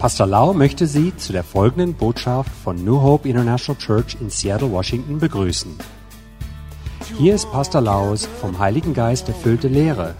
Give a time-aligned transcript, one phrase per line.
[0.00, 4.72] Pastor Lau möchte Sie zu der folgenden Botschaft von New Hope International Church in Seattle,
[4.72, 5.78] Washington begrüßen.
[7.18, 10.14] Hier ist Pastor Laus vom Heiligen Geist erfüllte Lehre,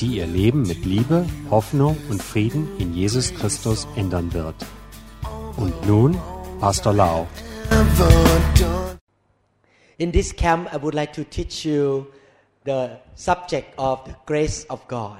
[0.00, 4.54] die Ihr Leben mit Liebe, Hoffnung und Frieden in Jesus Christus ändern wird.
[5.58, 6.16] Und nun
[6.58, 7.26] Pastor Lau.
[9.98, 12.06] In this camp, I would like to teach you
[12.64, 15.18] the subject of the grace of God.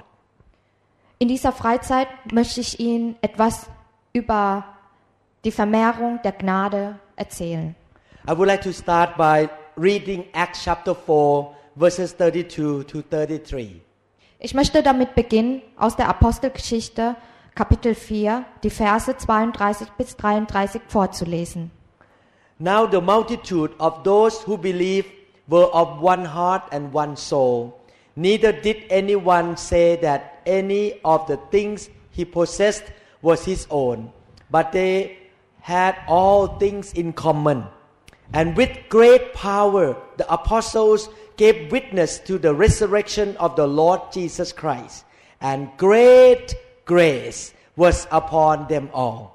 [1.19, 3.67] In dieser Freizeit möchte ich Ihnen etwas
[4.13, 4.63] über
[5.43, 7.75] die Vermehrung der Gnade erzählen.
[8.27, 13.81] I would like to start by reading Acts chapter 4, verses 32 to 33.
[14.39, 17.15] Ich möchte damit beginnen, aus der Apostelgeschichte
[17.55, 21.71] Kapitel 4, die Verse 32 bis 33 vorzulesen.
[22.59, 25.09] Now the multitude of those who believed
[25.47, 27.73] were of one heart and one soul.
[28.15, 32.85] Neither did anyone say that any of the things he possessed
[33.23, 34.11] was his own,
[34.51, 35.17] but they
[35.61, 37.63] had all things in common.
[38.33, 44.53] And with great power, the apostles gave witness to the resurrection of the Lord Jesus
[44.53, 45.05] Christ,
[45.41, 46.53] and great
[46.85, 49.33] grace was upon them all.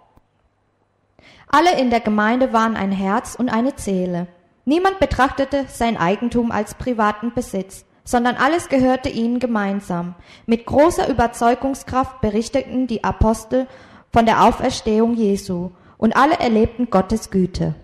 [1.51, 4.29] Alle in der Gemeinde waren ein Herz und eine Seele.
[4.67, 10.15] Niemand betrachtete sein Eigentum als privaten Besitz, sondern alles gehörte ihnen gemeinsam.
[10.47, 13.67] Mit großer Überzeugungskraft berichteten die Apostel
[14.11, 17.75] von der Auferstehung Jesu, und alle erlebten Gottes Güte.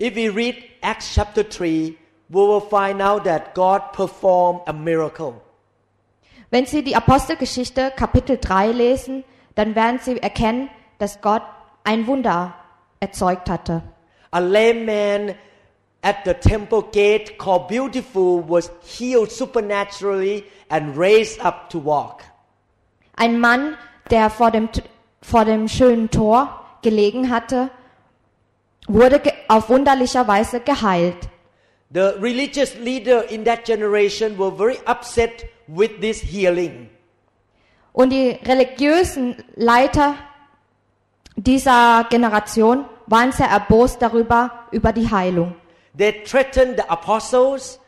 [0.00, 1.94] If we read Acts chapter 3,
[2.28, 5.34] we will find out that God performed a miracle.
[6.50, 11.42] Wenn Sie die Apostelgeschichte Kapitel 3 lesen, dann werden Sie erkennen, dass Gott
[11.84, 12.54] ein Wunder
[12.98, 13.82] erzeugt hatte.
[14.32, 15.34] A lame man
[16.04, 22.22] at the temple gate called Beautiful was healed supernaturally and raised up to walk.
[23.16, 23.76] Ein Mann,
[24.10, 24.68] der vor dem,
[25.22, 27.70] vor dem schönen Tor gelegen hatte,
[28.86, 31.28] wurde auf wunderlicher Weise geheilt.
[31.90, 36.90] The religious leader in that generation were very upset with this healing.
[37.92, 40.16] Und die religiösen Leiter
[41.36, 45.54] dieser Generation waren sehr erbost darüber, über die Heilung.
[45.96, 47.78] They threatened the apostles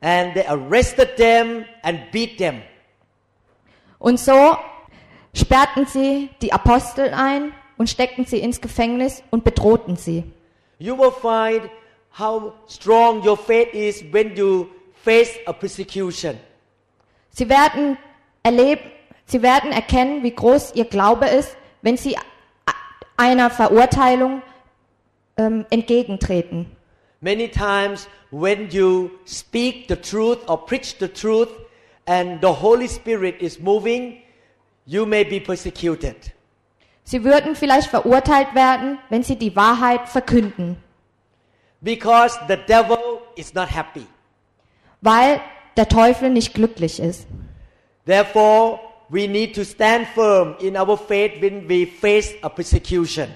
[0.00, 2.62] and they arrested them and beat them.
[3.98, 4.56] Und so
[5.34, 10.24] sperrten sie die Apostel ein und steckten sie ins Gefängnis und bedrohten sie.
[10.78, 11.70] You will find
[12.18, 14.66] how strong your faith is when you
[15.02, 16.38] face a persecution.
[17.30, 17.96] Sie werden
[18.42, 18.90] erleben,
[19.24, 22.16] sie werden erkennen, wie groß ihr Glaube ist, wenn sie
[23.16, 24.42] einer Verurteilung
[25.36, 26.73] ähm, entgegentreten.
[27.24, 31.48] Many times when you speak the truth or preach the truth
[32.06, 34.20] and the Holy Spirit is moving,
[34.84, 36.16] you may be persecuted.
[37.04, 40.76] Sie würden vielleicht verurteilt werden, wenn sie die Wahrheit verkünden,
[41.80, 44.06] Because the devil is not happy.
[45.00, 45.40] weil
[45.78, 47.26] der Teufel nicht glücklich ist.
[48.04, 53.28] Therefore, we need to stand firm in our faith when we face a persecution.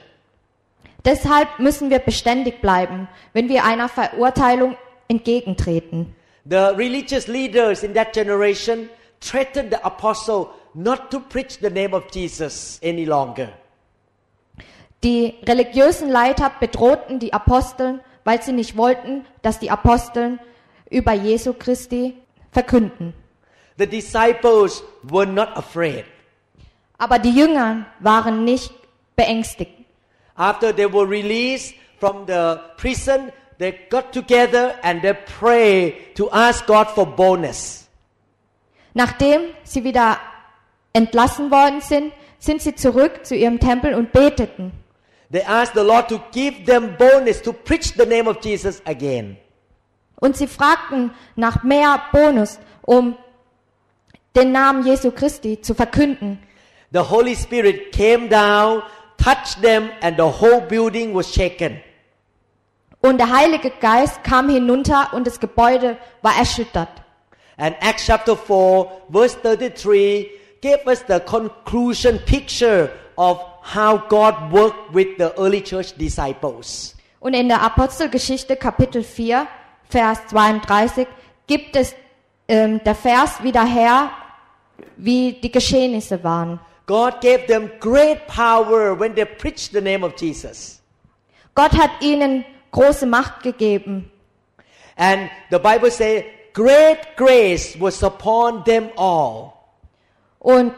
[1.09, 4.77] Deshalb müssen wir beständig bleiben, wenn wir einer Verurteilung
[5.09, 6.15] entgegentreten.
[6.45, 12.05] The religious leaders in that generation threatened the apostle not to preach the name of
[12.13, 13.49] Jesus any longer.
[15.03, 20.39] Die religiösen Leiter bedrohten die Aposteln, weil sie nicht wollten, dass die Aposteln
[20.91, 22.19] über Jesu Christi
[22.53, 23.15] verkünden.
[23.79, 26.05] The disciples were not afraid.
[26.99, 28.71] Aber die Jünger waren nicht
[29.17, 29.78] beängstigt.
[30.39, 36.65] After they were released from the prison, they got together and they prayed to ask
[36.67, 37.89] God for bonus.
[38.95, 40.19] Nachdem sie wieder
[40.93, 44.73] entlassen worden sind, sind sie zurück zu ihrem Tempel und beteten.
[45.31, 49.37] They asked the Lord to give them bonus to preach the name of Jesus again.
[50.21, 53.17] Und sie fragten nach mehr Bonus, um
[54.35, 56.39] den Namen Jesu Christi zu verkünden.
[56.93, 58.83] The Holy Spirit came down,
[59.19, 61.81] touched them, and the whole building was shaken.
[63.01, 66.89] Und der Heilige Geist kam hinunter und das Gebäude war erschüttert.
[67.57, 70.31] And Acts chapter 4, verse 33
[70.61, 76.95] gave us the conclusion picture of how God worked with the early church disciples.
[77.21, 79.47] Und in der Apostelgeschichte Kapitel 4,
[79.89, 81.07] Vers 32
[81.47, 81.95] gibt es
[82.47, 84.11] ähm, der Vers wieder her,
[84.97, 86.61] wie die Geschehnisse waren.
[86.89, 90.81] God gave them great power when they preached the name of Jesus.
[91.55, 94.11] Gott hat ihnen große Macht gegeben.
[94.97, 96.25] And the Bible says,
[96.55, 99.53] great grace was upon them all.
[100.39, 100.73] Und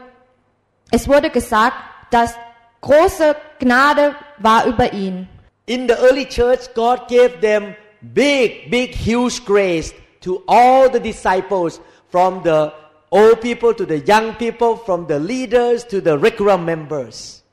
[0.91, 1.77] es wurde gesagt,
[2.09, 2.35] dass
[2.81, 5.29] große Gnade war über ihn.
[5.65, 7.73] In the early church, God gave them
[8.13, 11.79] big, big, huge grace to all the disciples,
[12.09, 12.73] from the
[13.11, 17.43] old people to the young people, from the leaders to the regular members.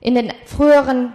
[0.00, 1.12] In den früheren,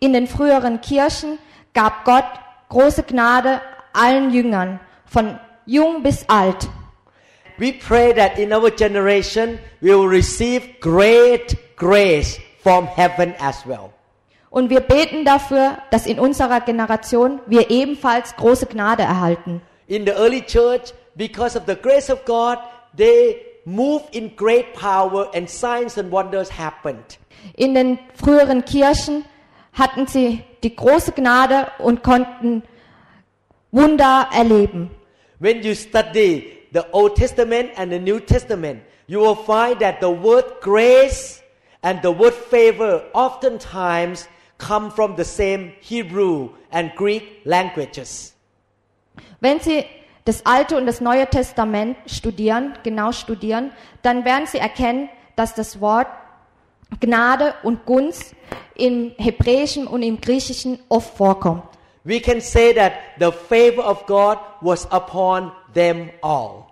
[0.00, 1.38] in den früheren Kirchen
[1.72, 2.24] gab Gott
[2.68, 3.60] große Gnade
[3.92, 6.68] allen Jüngern, von jung bis alt.
[7.58, 13.92] We pray that in our generation we will receive great grace from heaven as well.
[14.50, 19.62] Und wir beten dafür, dass in unserer Generation wir ebenfalls große Gnade erhalten.
[19.86, 22.58] In the early church, because of the grace of God,
[22.94, 27.18] they move in great power and signs and wonders happened.
[27.56, 29.24] In den früheren Kirchen
[29.72, 32.62] hatten sie die große Gnade und konnten
[33.70, 34.90] Wunder erleben.
[35.38, 40.10] When you study the Old Testament and the New Testament, you will find that the
[40.10, 41.42] word grace
[41.82, 48.34] and the word favor oftentimes come from the same Hebrew and Greek languages.
[49.40, 49.84] Wenn Sie
[50.24, 53.72] das Alte und das Neue Testament studieren, genau studieren,
[54.02, 56.06] dann werden Sie erkennen, dass das Wort
[57.00, 58.34] Gnade und Gunst
[58.74, 61.64] im Hebräischen und im Griechischen oft vorkommt.
[62.04, 66.66] We can say that the favor of God was upon them all.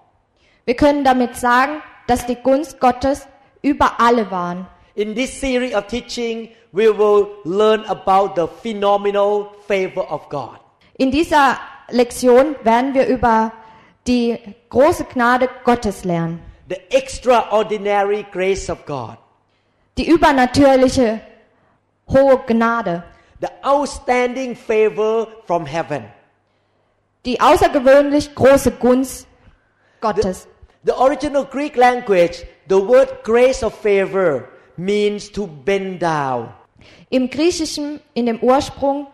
[0.65, 3.27] Wir können damit sagen, dass die Gunst Gottes
[3.63, 4.67] über alle waren.
[4.95, 10.59] In this series of teaching, we will learn about the phenomenal favor of God.
[10.99, 11.59] In dieser
[11.91, 13.53] Lektion werden wir über
[14.07, 14.39] die
[14.69, 16.43] große Gnade Gottes lernen.
[16.69, 19.17] The extraordinary grace of God.
[19.99, 21.21] Die übernatürliche
[22.09, 23.03] hohe Gnade.
[23.41, 26.05] The outstanding favor from heaven.
[27.25, 29.27] Die außergewöhnlich große Gunst
[30.01, 30.47] Gottes.
[30.85, 36.55] The original Greek language, the word grace of favor means to bend down.
[37.11, 39.07] Im Griechischen, in dem Ursprung,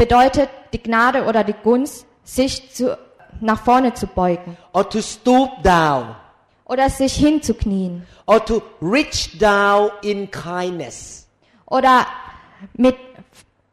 [0.00, 2.96] bedeutet die Gnade oder die Gunst, sich zu,
[3.40, 6.16] nach vorne zu beugen or to stoop down
[6.64, 11.28] oder sich hinzuknien or to reach down in kindness.
[11.66, 12.06] oder
[12.72, 12.96] mit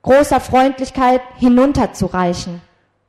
[0.02, 2.62] großer Freundlichkeit hinunterzureichen.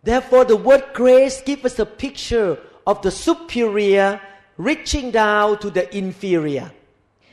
[0.04, 2.56] Therefore, the word grace gives us a picture
[2.86, 4.20] of the superior
[4.56, 6.70] reaching down to the inferior.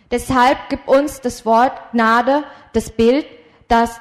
[0.10, 2.44] Deshalb gibt uns das Wort Gnade
[2.74, 3.28] das Bild,
[3.68, 4.00] dass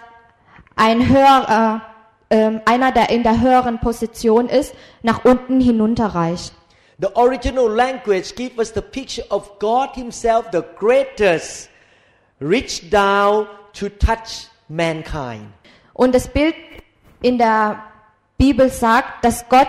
[0.77, 1.83] ein höherer,
[2.31, 6.53] ähm, einer, der in der höheren Position ist, nach unten hinunterreicht.
[6.99, 11.69] The original language gives us the picture of God Himself, the greatest,
[12.41, 15.47] reach down to touch mankind.
[15.93, 16.55] Und das Bild
[17.21, 17.83] in der
[18.39, 19.69] Bibel sagt, dass Gott,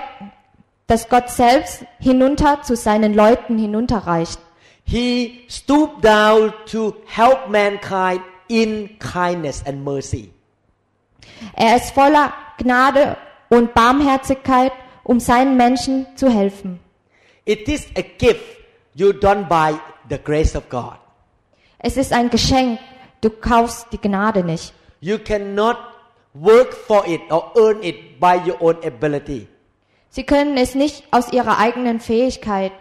[0.88, 4.40] dass Gott selbst hinunter zu seinen Leuten hinunterreicht.
[4.84, 10.35] He stooped down to help mankind in kindness and mercy.
[11.54, 13.18] Er ist voller Gnade
[13.50, 14.72] und Barmherzigkeit,
[15.04, 16.80] um seinen Menschen zu helfen.
[17.46, 18.44] It is a gift
[18.96, 19.76] you don't buy
[20.10, 20.98] the grace of God.
[21.78, 22.80] Es ist ein Geschenk.
[23.22, 24.74] Du kaufst die Gnade nicht.
[25.00, 25.78] You cannot
[26.34, 29.48] work for it or earn it by your own ability.
[30.10, 32.72] Sie können es nicht aus ihrer eigenen Fähigkeit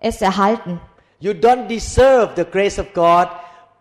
[0.00, 0.80] es erhalten.
[1.20, 3.28] You don't deserve the grace of God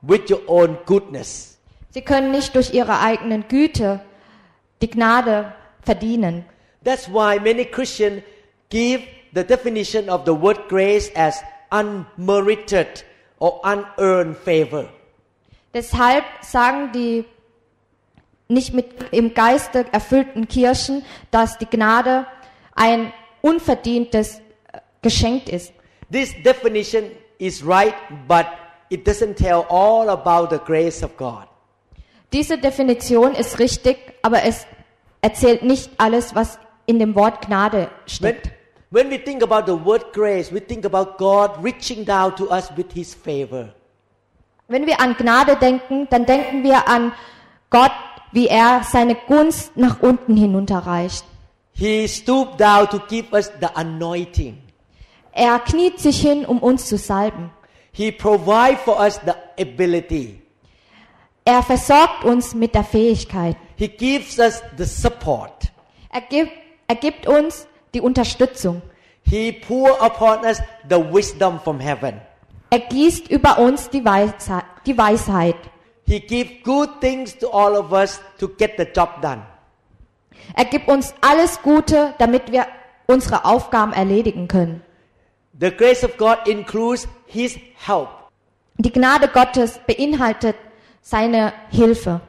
[0.02, 1.58] with your own goodness.
[1.92, 4.00] Sie können nicht durch ihre eigenen Güte
[4.82, 6.46] die Gnade verdienen.
[6.84, 8.24] That's why many Christians
[8.70, 9.02] give
[9.34, 13.04] the definition of the word grace as unmerited
[13.40, 14.90] or unearned favor.
[15.74, 17.26] Deshalb sagen die
[18.48, 22.26] nicht mit im Geiste erfüllten Kirchen, dass die Gnade
[22.76, 25.72] ein unverdientes äh, Geschenk ist.
[26.12, 27.94] This definition is right,
[28.28, 28.48] but
[28.90, 31.49] it doesn't tell all about the grace of God.
[32.32, 34.68] Diese Definition ist richtig, aber es
[35.22, 38.52] erzählt nicht alles, was in dem Wort Gnade When, steckt.
[38.92, 42.70] when we think about the word grace, we think about God reaching down to us
[42.76, 43.70] with His favor.
[44.68, 47.12] Wenn wir an Gnade denken, dann denken wir an
[47.72, 47.92] Gott,
[48.32, 51.26] wie er seine Gunst nach unten hinunterreicht.
[51.74, 54.58] He stooped down to give us the anointing.
[55.32, 57.52] Er kniet sich hin, um uns zu salben.
[57.92, 60.42] He provides for us the ability.
[61.52, 63.58] Er versorgt uns mit der Fähigkeit.
[63.76, 65.72] He gives us the support.
[66.12, 66.52] Er gibt,
[66.88, 67.66] er gibt uns
[67.96, 68.84] die Unterstützung.
[69.24, 72.22] He pour upon us the wisdom from heaven.
[72.70, 74.64] Er gießt über uns die Weisheit.
[74.86, 75.56] Die Weisheit.
[76.06, 79.42] He gives good things to all of us to get the job done.
[80.54, 82.68] Er gibt uns alles Gute, damit wir
[83.08, 84.84] unsere Aufgaben erledigen können.
[85.60, 88.10] The grace of God includes His help.
[88.78, 90.56] Die Gnade Gottes beinhaltet
[91.10, 92.22] seine Hilfe.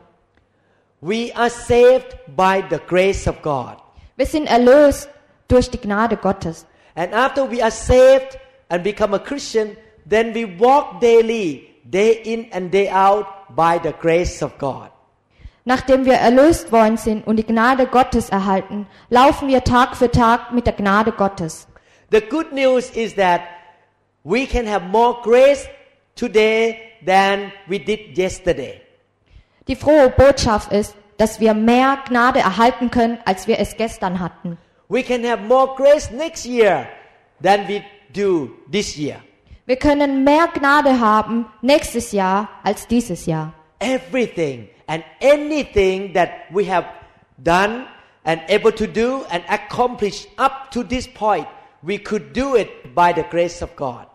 [1.01, 3.77] We are saved by the grace of God.
[4.17, 5.09] Wir sind erlöst
[5.49, 6.67] durch die Gnade Gottes.
[6.95, 9.77] And after we are saved and become a Christian,
[10.09, 14.91] then we walk daily, day in and day out, by the grace of God.
[15.65, 20.53] Nachdem wir erlöst worden sind und die Gnade Gottes erhalten, laufen wir Tag für Tag
[20.53, 21.67] mit der Gnade Gottes.
[22.11, 23.43] The good news is that
[24.25, 25.69] we can have more grace
[26.15, 28.81] today than we did yesterday.
[29.69, 34.57] Die frohe Botschaft ist, dass wir mehr Gnade erhalten können, als wir es gestern hatten.
[34.89, 36.89] We can have more grace next year
[37.43, 39.21] than we do this year.
[39.67, 43.53] Wir können mehr Gnade haben nächstes Jahr als dieses Jahr.
[43.79, 46.87] Everything and anything that we have
[47.39, 47.87] done
[48.25, 51.47] and able to do and accomplish up to this point,
[51.83, 54.10] we could do it by the grace of God.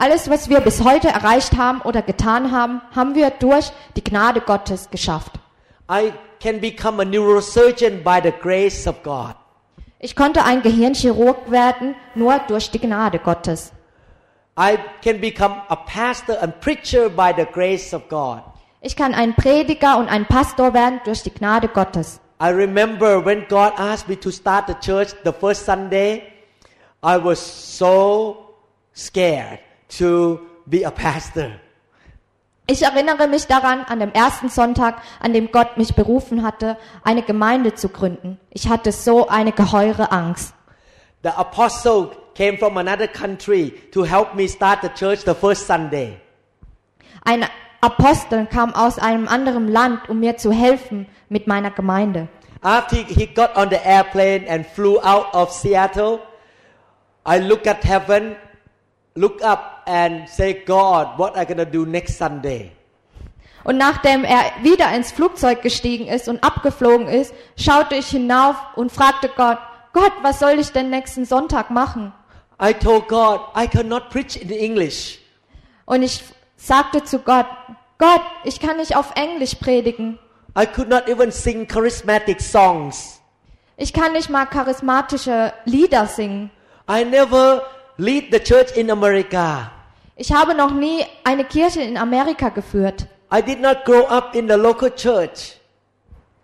[0.00, 4.40] Alles, was wir bis heute erreicht haben oder getan haben, haben wir durch die Gnade
[4.40, 5.32] Gottes geschafft.
[5.92, 9.34] I can become a neurosurgeon by the grace of God.
[9.98, 13.72] Ich konnte ein Gehirnchirurg werden, nur durch die Gnade Gottes.
[14.58, 18.40] I can become a pastor and preacher by the grace of God.
[18.80, 22.20] Ich kann ein Prediger und ein Pastor werden durch die Gnade Gottes.
[22.42, 26.22] I remember when God asked me to start the church the first Sunday,
[27.04, 28.54] I was so
[28.94, 29.58] scared
[29.98, 31.52] to be a pastor.
[32.66, 37.22] Ich erinnere mich daran, an dem ersten Sonntag, an dem Gott mich berufen hatte, eine
[37.22, 38.38] Gemeinde zu gründen.
[38.50, 40.54] Ich hatte so eine geheure Angst.
[41.24, 46.20] The apostle came from another country to help me start the church the first Sunday.
[47.24, 47.44] Ein
[47.82, 52.28] Apostel kam aus einem anderen Land, um mir zu helfen mit meiner Gemeinde.
[52.62, 56.20] After he got on the airplane and flew out of Seattle,
[57.26, 58.36] I look at heaven,
[59.14, 62.70] look up and say, God, what I gonna do next Sunday?
[63.64, 68.90] Und nachdem er wieder ins Flugzeug gestiegen ist und abgeflogen ist, schaute ich hinauf und
[68.90, 69.58] fragte Gott,
[69.92, 72.12] Gott, was soll ich denn nächsten Sonntag machen?
[72.62, 75.18] I told God, I cannot preach in English.
[75.84, 76.22] Und ich
[76.56, 77.46] sagte zu Gott,
[77.98, 80.18] Gott, ich kann nicht auf Englisch predigen.
[80.58, 83.20] I could not even sing charismatic songs.
[83.76, 86.50] Ich kann nicht mal charismatische Lieder singen.
[86.88, 87.62] I never
[87.96, 89.70] lead the church in America.
[90.20, 93.06] Ich habe noch nie eine Kirche in Amerika geführt.
[93.34, 95.56] I did not grow up in the local church.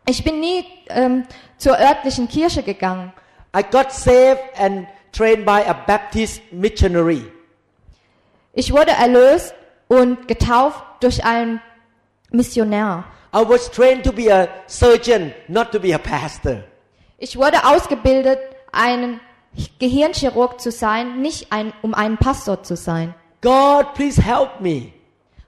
[0.09, 1.25] Ich bin nie ähm,
[1.59, 3.13] zur örtlichen Kirche gegangen.
[3.55, 7.31] I got saved and trained by a Baptist missionary.
[8.55, 9.55] Ich wurde erlöst
[9.89, 11.61] und getauft durch einen
[12.31, 13.05] Missionär.
[13.35, 16.65] I was trained to be a surgeon, not to be a pastor.
[17.19, 18.39] Ich wurde ausgebildet,
[18.73, 19.21] ein
[19.79, 23.15] Gehirnchirurg zu sein, nicht ein, um ein Pastor zu sein.
[23.47, 24.93] God, please help me.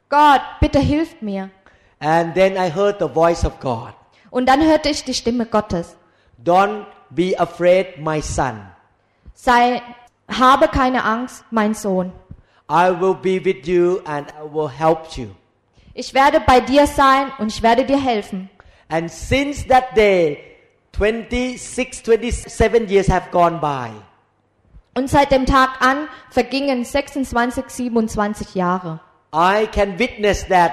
[0.08, 1.50] Gott, bitte hilf mir.
[1.98, 3.92] And then I heard the voice of God.
[4.30, 5.96] Und dann hörte ich die Stimme Gottes.
[6.44, 8.60] Don't be afraid, my son.
[9.34, 9.82] Sei,
[10.28, 12.12] habe keine Angst, mein Sohn.
[12.70, 15.30] I will be with you and I will help you.
[15.92, 18.48] Ich werde bei dir sein und ich werde dir helfen.
[18.88, 20.38] And since that day,
[20.96, 23.90] 26, 27 years have gone by.
[24.98, 28.98] Und seit dem Tag an vergingen 26, 27 Jahre.
[29.32, 30.72] I can witness that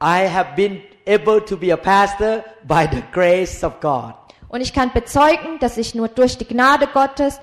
[0.00, 4.14] I have been able to be a pastor by the grace of God.
[4.48, 7.40] Und ich kann bezeugen, dass ich nur durch die Gnade Gottes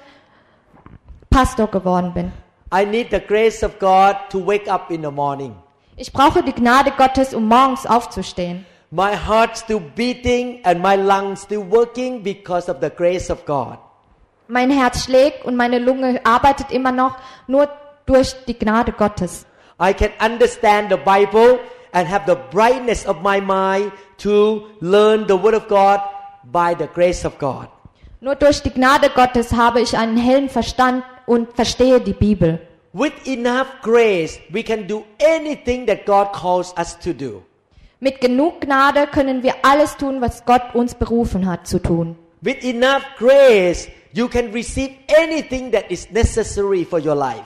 [1.29, 2.31] Pastor geworden bin.
[2.73, 5.53] I need the grace of God to wake up in the morning.
[5.97, 8.65] Ich brauche die Gnade Gottes, um morgens aufzustehen.
[8.89, 13.79] My heart still beating and my lungs still working because of the grace of God.
[14.47, 17.69] Mein Herz schlägt und meine Lunge arbeitet immer noch nur
[18.05, 19.45] durch die Gnade Gottes.
[19.81, 21.59] I can understand the Bible
[21.91, 25.99] and have the brightness of my mind to learn the Word of God
[26.43, 27.67] by the grace of God.
[28.21, 32.59] Nur durch die Gnade Gottes habe ich einen hellen Verstand und verstehe die Bibel.
[32.93, 37.43] With enough grace, we can do anything that God calls us to do.
[37.99, 42.17] Mit genug Gnade können wir alles tun, was Gott uns berufen hat zu tun.
[42.45, 47.43] With enough grace, you can receive anything that is necessary for your life.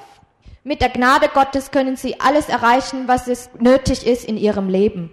[0.66, 5.10] Mit der Gnade Gottes können Sie alles erreichen, was es nötig ist in Ihrem Leben.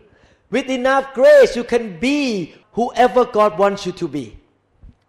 [0.51, 4.33] With enough grace, you can be whoever God wants you to be.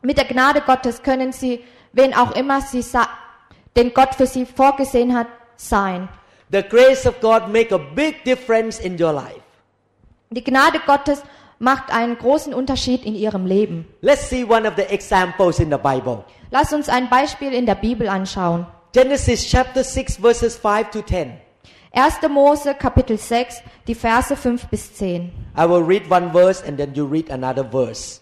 [0.03, 2.85] Mit der Gnade Gottes können Sie, wen auch immer Sie
[3.75, 6.07] den Gott für Sie vorgesehen hat, sein.
[6.51, 9.41] The grace of God make a big difference in your life.
[10.29, 11.23] Die Gnade Gottes
[11.59, 13.87] macht einen großen Unterschied in Ihrem Leben.
[14.01, 16.23] Let's see one of the examples in the Bible.
[16.51, 18.67] Lass uns ein Beispiel in der Bibel anschauen.
[18.93, 21.33] Genesis chapter 6 verses 5 to 10.
[21.91, 22.29] 1.
[22.29, 25.31] Mose Kapitel 6, die Verse 5 bis 10.
[25.55, 28.21] I will read one verse and then you read another verse.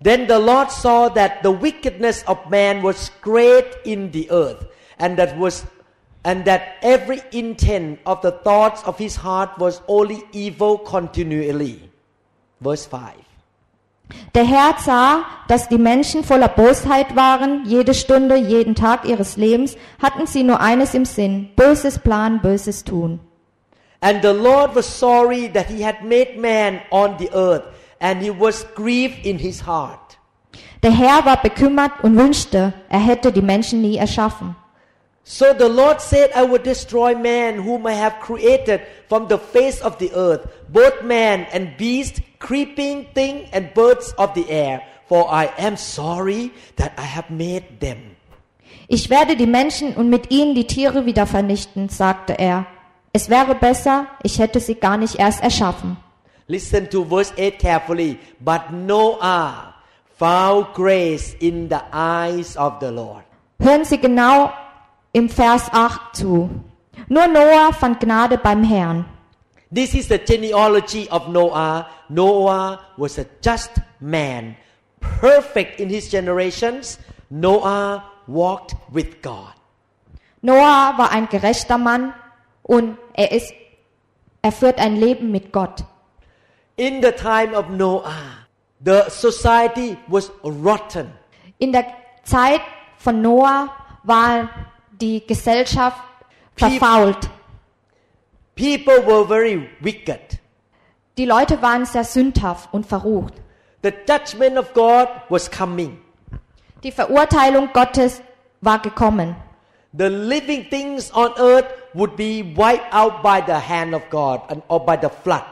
[0.00, 4.66] Then the Lord saw that the wickedness of man was great in the earth,
[4.98, 5.64] and that was
[6.24, 11.90] and that every intent of the thoughts of his heart was only evil continually.
[12.60, 13.00] Verse 5.
[14.34, 19.76] Der Herr sah, dass die Menschen voller Bosheit waren, jede Stunde, jeden Tag ihres Lebens
[20.02, 23.20] hatten sie nur eines im Sinn, böses Plan, böses tun.
[24.00, 27.64] And the Lord was sorry that he had made man on the earth,
[28.00, 30.18] and he was grieved in his heart.
[30.82, 34.54] Der Herr war bekümmert und wünschte, er hätte die Menschen nie erschaffen.
[35.22, 39.80] So the Lord said, I will destroy man whom I have created from the face
[39.80, 45.26] of the earth, both man and beast, creeping thing and birds of the air, for
[45.30, 48.16] I am sorry that I have made them.
[48.86, 52.66] Ich werde die Menschen und mit ihnen die Tiere wieder vernichten, sagte er.
[53.12, 55.96] Es wäre besser, ich hätte sie gar nicht erst erschaffen.
[56.48, 58.18] Listen to verse 8 carefully.
[58.40, 59.74] But Noah
[60.18, 63.24] found grace in the eyes of the Lord.
[63.58, 64.52] Hören Sie genau
[65.12, 66.50] im Vers 8 zu.
[67.08, 69.06] Nur Noah fand Gnade beim Herrn.
[69.74, 71.90] This is the genealogy of Noah.
[72.08, 74.54] Noah was a just man,
[75.00, 77.00] perfect in his generations.
[77.28, 79.52] Noah walked with God.
[80.42, 82.14] Noah war ein gerechter Mann
[82.62, 83.52] und er ist,
[84.42, 85.82] er führt ein Leben mit Gott.
[86.76, 88.46] In the time of Noah,
[88.78, 91.10] the society was rotten.
[91.58, 91.86] In der
[92.22, 92.60] Zeit
[92.98, 94.48] von Noah war
[94.92, 95.98] die Gesellschaft
[96.54, 97.28] verfault.
[98.56, 100.38] People were very wicked.
[101.16, 103.34] Die Leute waren sehr sündhaft und verrucht.
[103.82, 105.98] The judgment of God was coming.
[106.82, 108.22] Die Verurteilung Gottes
[108.60, 109.36] war gekommen.
[109.96, 114.62] The living things on earth would be wiped out by the hand of God and,
[114.68, 115.44] or by the flood.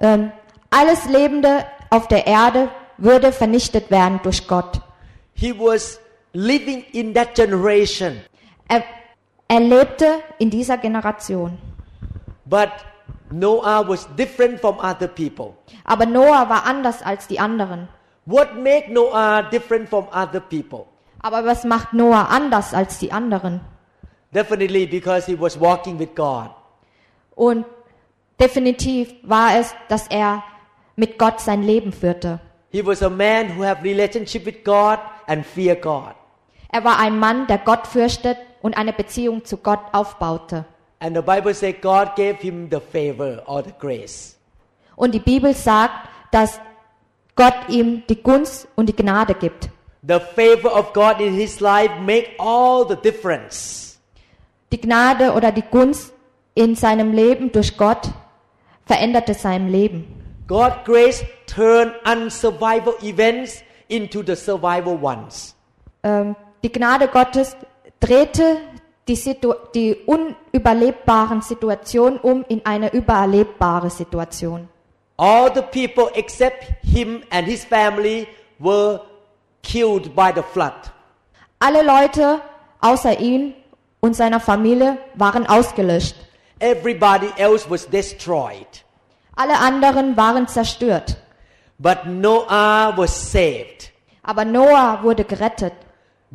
[0.00, 0.30] Ähm,
[0.70, 4.80] alles Lebende auf der Erde würde vernichtet werden durch Gott.
[5.34, 6.00] He was
[6.32, 8.20] living in that generation.
[8.68, 8.84] Er,
[9.48, 11.58] er lebte in dieser Generation.
[12.46, 12.70] But
[13.30, 15.56] Noah was different from other people.
[15.84, 17.88] Aber Noah war anders als die anderen.
[18.24, 20.86] What made Noah different from other people?
[21.22, 23.60] Aber was macht Noah anders als die anderen?
[24.32, 26.50] Definitely because he was walking with God.
[27.34, 27.64] Und
[28.40, 30.42] definitiv war es, dass er
[30.96, 32.40] mit Gott sein Leben führte.
[32.70, 36.14] He was a man who had relationship with God and fear God.
[36.70, 40.64] Er war ein Mann, der Gott fürchtet und eine Beziehung zu Gott aufbaute.
[40.98, 44.36] And the Bible says God gave him the favor or the grace.
[44.96, 46.58] Und die Bibel sagt, dass
[47.34, 49.68] Gott ihm die Gunst und die Gnade gibt.
[50.06, 53.98] The favor of God in his life make all the difference.
[54.72, 56.14] Die Gnade oder die Gunst
[56.54, 58.10] in seinem Leben durch Gott
[58.86, 60.06] veränderte sein Leben.
[60.48, 65.54] God grace turn unsurvival events into the survival ones.
[66.02, 67.56] Ähm, die Gnade Gottes
[68.00, 68.58] drehte
[69.08, 74.68] die, Situ die unüberlebbaren Situationen um in eine überlebbare Situation.
[75.16, 78.26] All the people except him and his family
[78.58, 79.00] were
[79.62, 80.74] killed by the flood.
[81.58, 82.40] Alle Leute
[82.80, 83.54] außer ihm
[84.00, 86.16] und seiner Familie waren ausgelöscht.
[86.58, 88.84] Everybody else was destroyed.
[89.36, 91.16] Alle anderen waren zerstört.
[91.78, 93.76] But Noah was saved
[94.26, 95.72] Aber Noah wurde gerettet,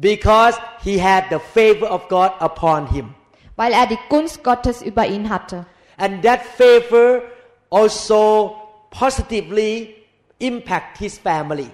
[0.01, 3.15] because he had the favor of God upon him.
[3.55, 5.65] weil er die Gunst Gottes über ihn hatte.
[5.97, 7.21] And that favor
[7.69, 8.55] also
[8.89, 9.95] positively
[10.39, 11.69] impact his family.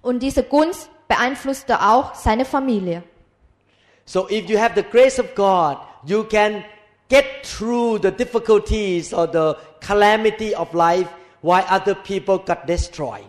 [0.00, 3.02] Und diese Gunst beeinflusste auch seine Familie.
[4.06, 6.64] So if you have the grace of God, you can
[7.08, 11.08] get through the difficulties or the calamity of life
[11.42, 13.28] while other people got destroyed.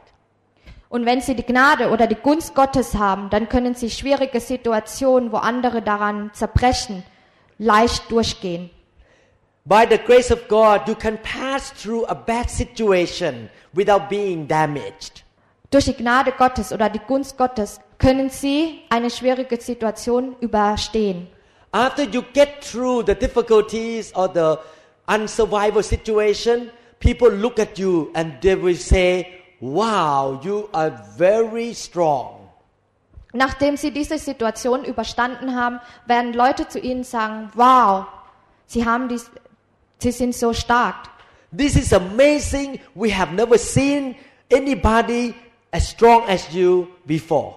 [0.89, 5.31] Und wenn sie die Gnade oder die Gunst Gottes haben, dann können sie schwierige Situationen,
[5.31, 7.03] wo andere daran zerbrechen,
[7.57, 8.69] leicht durchgehen.
[9.65, 15.25] By the grace of God, you can pass through a bad situation without being damaged.
[15.69, 21.27] Durch die Gnade Gottes oder die Gunst Gottes können sie eine schwierige Situation überstehen.
[21.73, 24.57] After you get through the difficulties or the
[25.07, 26.69] unsurvivable situation,
[26.99, 32.49] people look at you and they will say, Wow, you are very strong.
[33.33, 38.05] Nachdem sie diese Situation überstanden haben, werden Leute zu ihnen sagen, wow,
[38.65, 39.29] sie haben dies,
[39.99, 40.95] sie sind so stark.
[41.55, 42.79] This is amazing.
[42.93, 44.15] We have never seen
[44.51, 45.33] anybody
[45.71, 47.55] as strong as you before.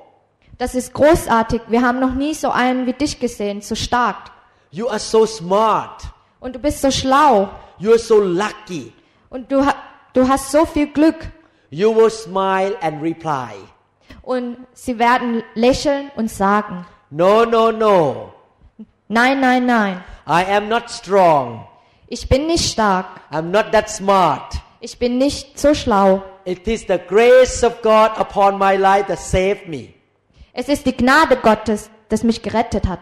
[0.58, 1.62] Das ist großartig.
[1.68, 4.30] Wir haben noch nie so einen wie dich gesehen, so stark.
[4.70, 6.02] You are so smart.
[6.38, 7.50] Und du bist so schlau.
[7.80, 8.92] You're so lucky.
[9.30, 9.66] Und du,
[10.12, 11.16] du hast so viel Glück.
[11.70, 13.54] You will smile and reply.
[14.22, 18.32] Und sie werden lächeln und sagen, No, no, no.
[19.08, 20.04] nein, nein, nein.
[20.26, 21.66] I am not strong.
[22.08, 23.06] Ich bin nicht stark.
[23.30, 24.54] I'm not that smart.
[24.80, 26.22] Ich bin nicht so schlau.
[26.44, 29.94] It is the grace of God upon my life that saved me.
[30.52, 33.00] Es ist die Gnade Gottes, das mich gerettet hat.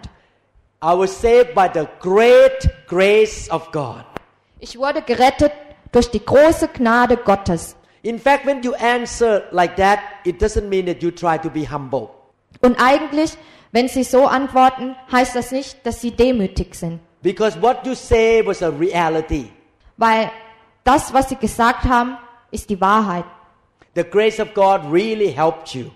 [0.83, 4.05] I was saved by the great grace of God.
[4.61, 5.53] Ich wurde gerettet
[5.93, 7.77] durch die große Gnade Gottes.
[8.03, 11.69] In fact, when you answer like that, it doesn't mean that you try to be
[11.69, 12.11] humble.
[12.61, 13.37] Und eigentlich,
[13.73, 17.01] wenn sie so antworten, heißt das nicht, dass sie demütig sind.
[17.23, 19.51] Because what you say was a reality.
[19.97, 20.31] Weil
[20.85, 22.17] das, was sie gesagt haben,
[22.51, 23.25] ist die Wahrheit.
[23.95, 25.91] The grace of God really helped you.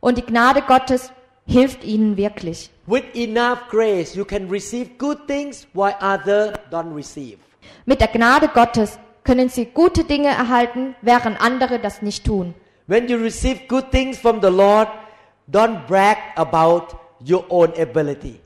[0.00, 1.12] Und die Gnade Gottes
[1.46, 2.70] hilft ihnen wirklich.
[2.86, 7.38] With enough grace, you can receive good things while others don't receive.
[7.86, 12.54] Mit der Gnade Gottes können sie gute Dinge erhalten, während andere das nicht tun.
[12.86, 14.88] When you receive good things from the Lord,
[15.52, 18.40] don't brag about your own ability.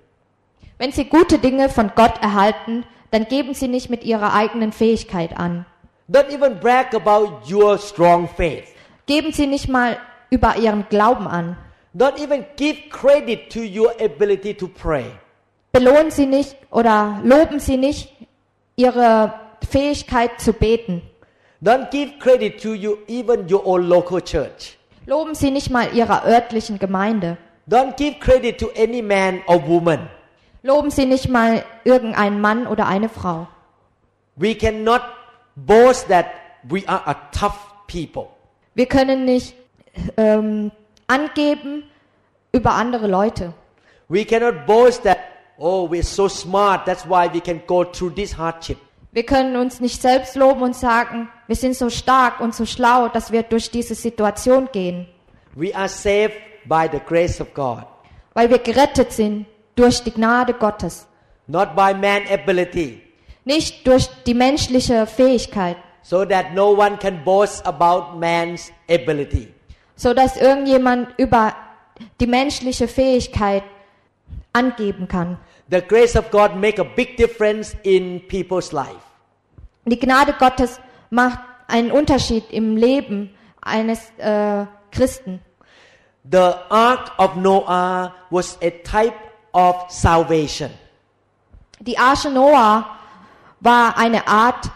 [0.78, 5.38] Wenn sie gute Dinge von Gott erhalten, dann geben sie nicht mit ihrer eigenen Fähigkeit
[5.38, 5.66] an.
[6.10, 8.64] Don't even brag about your strong faith.
[9.06, 9.98] Geben sie nicht mal
[10.30, 11.56] über ihren Glauben an.
[11.94, 15.04] Don't even give credit to your ability to pray.
[15.70, 18.12] Belohnen sie nicht oder loben sie nicht
[18.74, 19.32] ihre
[19.68, 21.02] Fähigkeit zu beten.
[21.62, 24.76] Don't give credit to you even your own local church.
[25.06, 27.36] Loben sie nicht mal ihrer örtlichen Gemeinde.
[27.68, 30.08] Don't give credit to any man or woman.
[30.62, 33.46] Loben sie nicht mal irgendeinen Mann oder eine Frau.
[34.36, 35.02] We cannot
[35.56, 36.26] boast that
[36.64, 38.28] we are a tough people.
[38.74, 39.54] Wir können nicht
[40.16, 40.70] ähm,
[41.06, 41.84] angeben
[42.52, 43.52] über andere Leute.
[44.08, 45.18] We cannot boast that,
[45.58, 48.78] oh, we're so smart, that's why we can go through this hardship.
[49.14, 53.08] Wir können uns nicht selbst loben und sagen, wir sind so stark und so schlau,
[53.08, 55.06] dass wir durch diese Situation gehen,
[55.54, 56.32] We are saved
[56.64, 57.84] by the grace of God,
[58.32, 59.44] weil wir gerettet sind
[59.74, 61.06] durch die Gnade Gottes,
[61.46, 63.02] not by man ability,
[63.44, 69.52] nicht durch die menschliche Fähigkeit, so that no one can boast about man's ability.
[69.94, 71.54] so dass irgendjemand über
[72.18, 73.62] die menschliche Fähigkeit
[74.54, 75.38] angeben kann.
[75.68, 79.02] The grace of God make a big difference in people's life.
[79.86, 85.40] Die Gnade Gottes macht einen Unterschied im Leben eines äh, Christen.
[86.30, 89.16] The ark of Noah was a type
[89.52, 90.70] of salvation.
[91.80, 92.86] Die Arche Noah
[93.60, 94.70] war eine Art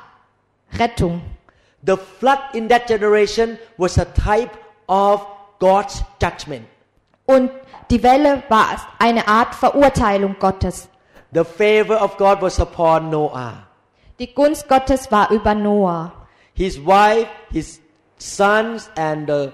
[0.73, 1.23] Rettung.
[1.85, 4.51] The flood in that generation was a type
[4.89, 5.25] of
[5.61, 6.67] God's judgment.
[7.27, 7.51] Und
[7.91, 10.89] die Welle war eine Art Verurteilung Gottes.
[11.33, 13.67] The favor of God was upon Noah.
[14.19, 16.13] Die Gunst Gottes war über Noah.
[16.55, 17.81] His wife, his
[18.19, 19.51] sons, and uh,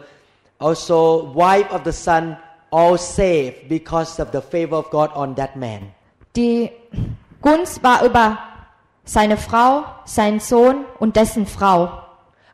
[0.61, 2.37] also wife of the son
[2.71, 5.93] all saved because of the favor of God on that man.
[6.37, 6.71] Die
[7.43, 8.39] Gunst war über
[9.05, 12.03] seine Frau, seinen Sohn und dessen Frau.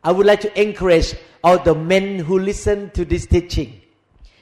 [0.03, 3.81] I would like to encourage all the men who listen to this teaching.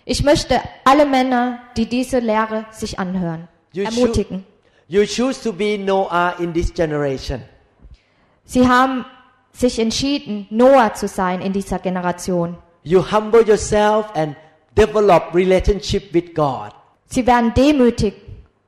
[0.09, 4.45] Ich möchte alle Männer, die diese Lehre sich anhören, You, ermutigen.
[4.87, 7.41] you choose to be Noah in this generation.
[8.45, 9.03] Sie haben
[9.51, 12.57] sich entschieden, Noah zu sein in dieser Generation.
[12.83, 14.37] You humble yourself and
[14.77, 16.71] develop relationship with God.
[17.07, 18.13] Sie werden demütig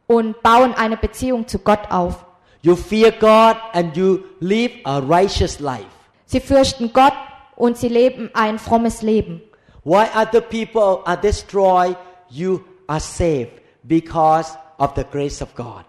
[0.07, 2.25] und bauen eine Beziehung zu Gott auf.
[2.63, 5.87] You fear God and you live a righteous life.
[6.25, 7.13] Sie fürchten Gott
[7.55, 9.41] und sie leben ein frommes Leben.
[9.83, 11.95] Why other people are destroyed,
[12.29, 15.85] you are saved because of the grace of God.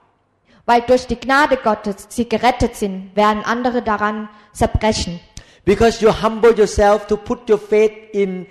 [0.66, 5.20] Weil durch die Gnade Gottes sie gerettet sind, werden andere daran zerbrechen.
[5.64, 8.46] Because you humble yourself to put your faith in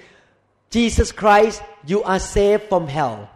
[0.71, 3.27] Jesus Christ, you are saved from hell.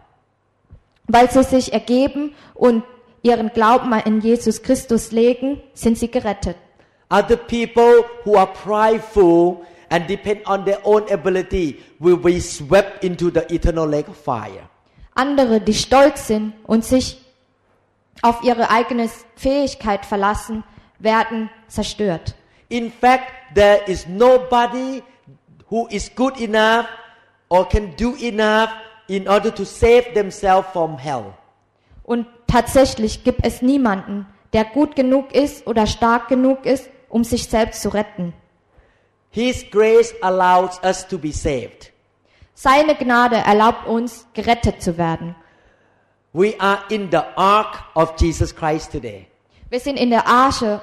[1.08, 2.84] Weil sie sich ergeben und
[3.22, 6.56] ihren Glauben in Jesus Christus legen, sind sie gerettet.
[7.10, 13.30] Other people who are prideful and depend on their own ability will be swept into
[13.30, 14.68] the eternal lake of fire.
[15.14, 17.20] Andere, die stolz sind und sich
[18.22, 20.64] auf ihre eigene Fähigkeit verlassen,
[20.98, 22.34] werden zerstört.
[22.68, 25.02] In fact, there is nobody
[25.70, 26.86] who is good enough
[27.48, 28.70] or can do enough
[29.08, 31.34] in order to save themselves from hell.
[32.02, 37.48] Und tatsächlich gibt es niemanden, der gut genug ist oder stark genug ist, um sich
[37.48, 38.32] selbst zu retten.
[39.34, 41.90] His grace allows us to be saved.
[42.54, 45.34] Seine Gnade erlaubt uns, gerettet zu werden.
[46.32, 49.26] We are in the ark of Jesus Christ today.
[49.70, 50.80] Wir sind in der Arche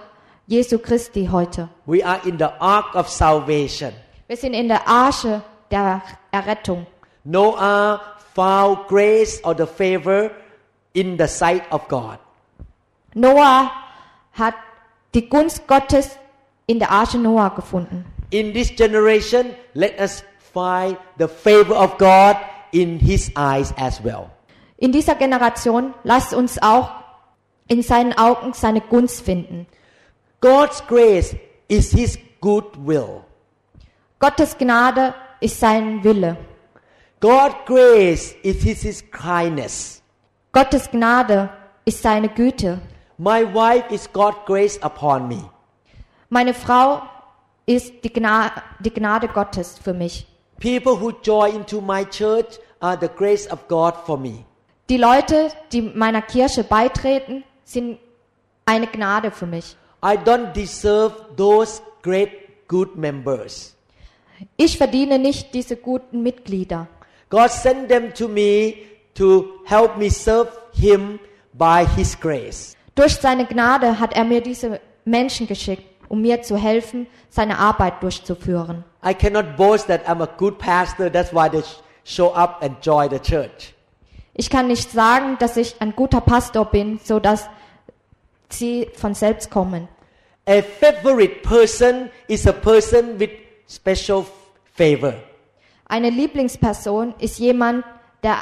[0.47, 1.69] Jesu Christi heute.
[1.85, 3.93] We are in the ark of salvation.
[4.27, 6.85] Wir sind in der Arche der Errettung.
[7.23, 8.01] Noah
[8.35, 10.29] found grace or the favor
[10.93, 12.19] in the sight of God.
[13.13, 13.71] Noah
[14.33, 14.55] hat
[15.13, 16.17] die Gunst Gottes
[16.67, 18.03] in der Arche Noah gefunden.
[18.31, 22.37] In this generation, let us find the favor of God
[22.71, 24.31] in his eyes as well.
[24.77, 26.89] In dieser Generation lasst uns auch
[27.67, 29.67] in seinen Augen seine Gunst finden.
[30.41, 31.35] God's grace
[31.67, 33.23] is his good will.
[34.19, 36.37] Gottes Gnade ist sein Wille.
[37.19, 40.01] God's grace is his, his kindness.
[40.51, 41.49] Gottes Gnade
[41.85, 42.79] ist seine Güte.
[43.17, 45.43] My wife is God's grace upon me.
[46.29, 47.03] Meine Frau
[47.75, 50.25] ist die Gnade, die Gnade Gottes für mich.
[50.59, 54.45] People who join into my church are the grace of God for me.
[54.89, 57.97] Die Leute, die meiner Kirche beitreten, sind
[58.65, 59.75] eine Gnade für mich.
[60.03, 63.75] I don't deserve those great good members.
[64.57, 66.87] Ich verdiene nicht diese guten Mitglieder.
[67.29, 68.73] God sent them to me
[69.13, 71.19] to help me serve him
[71.53, 72.75] by his grace.
[72.95, 78.03] Durch seine Gnade hat er mir diese Menschen geschickt, um mir zu helfen, seine Arbeit
[78.03, 78.83] durchzuführen.
[79.03, 82.75] I cannot boast that I'm a good pastor, that's why they sh- show up and
[82.83, 83.73] join the church.
[84.33, 87.49] Ich kann nicht sagen, dass ich ein guter Pastor bin, so dass
[88.49, 89.87] sie von selbst kommen.
[90.47, 93.29] A favorite person is a person with
[93.69, 94.25] special
[94.75, 95.13] favor.
[95.87, 97.85] Eine Lieblingsperson ist jemand,
[98.21, 98.37] der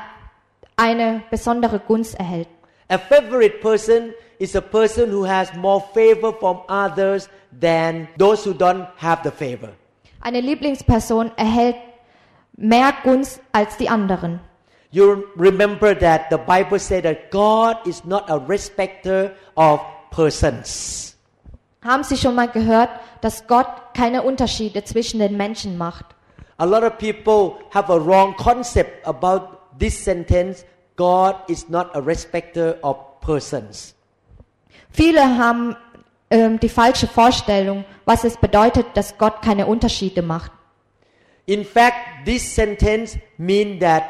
[0.76, 2.48] eine besondere Gunst erhält.
[2.88, 8.54] A favorite person is a person who has more favor from others than those who
[8.54, 9.74] don't have the favor.
[10.22, 11.78] Eine Lieblingsperson erhält
[12.58, 14.40] mehr Gunst als die anderen.
[14.92, 19.80] You remember that the Bible said that God is not a respecter of
[20.12, 21.16] persons.
[21.82, 22.90] Haben Sie schon mal gehört,
[23.22, 26.06] dass Gott keine Unterschiede zwischen den Menschen macht?
[26.58, 30.66] A lot of people have a wrong concept about this sentence
[30.98, 33.96] God is not a respecter of persons.
[34.90, 35.78] Viele haben
[36.30, 40.52] ähm, die falsche Vorstellung, was es bedeutet, dass Gott keine Unterschiede macht.
[41.46, 44.04] In fact, this sentence means that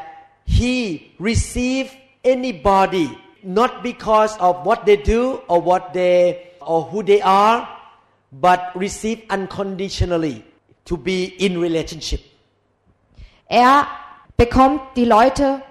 [0.44, 1.90] he receive
[2.22, 3.08] anybody
[3.42, 7.66] not because of what they do or what they or who they are,
[8.32, 10.44] but receive unconditionally
[10.84, 12.20] to be in relationship.
[13.48, 13.86] Er
[14.36, 15.62] bekommt die Leute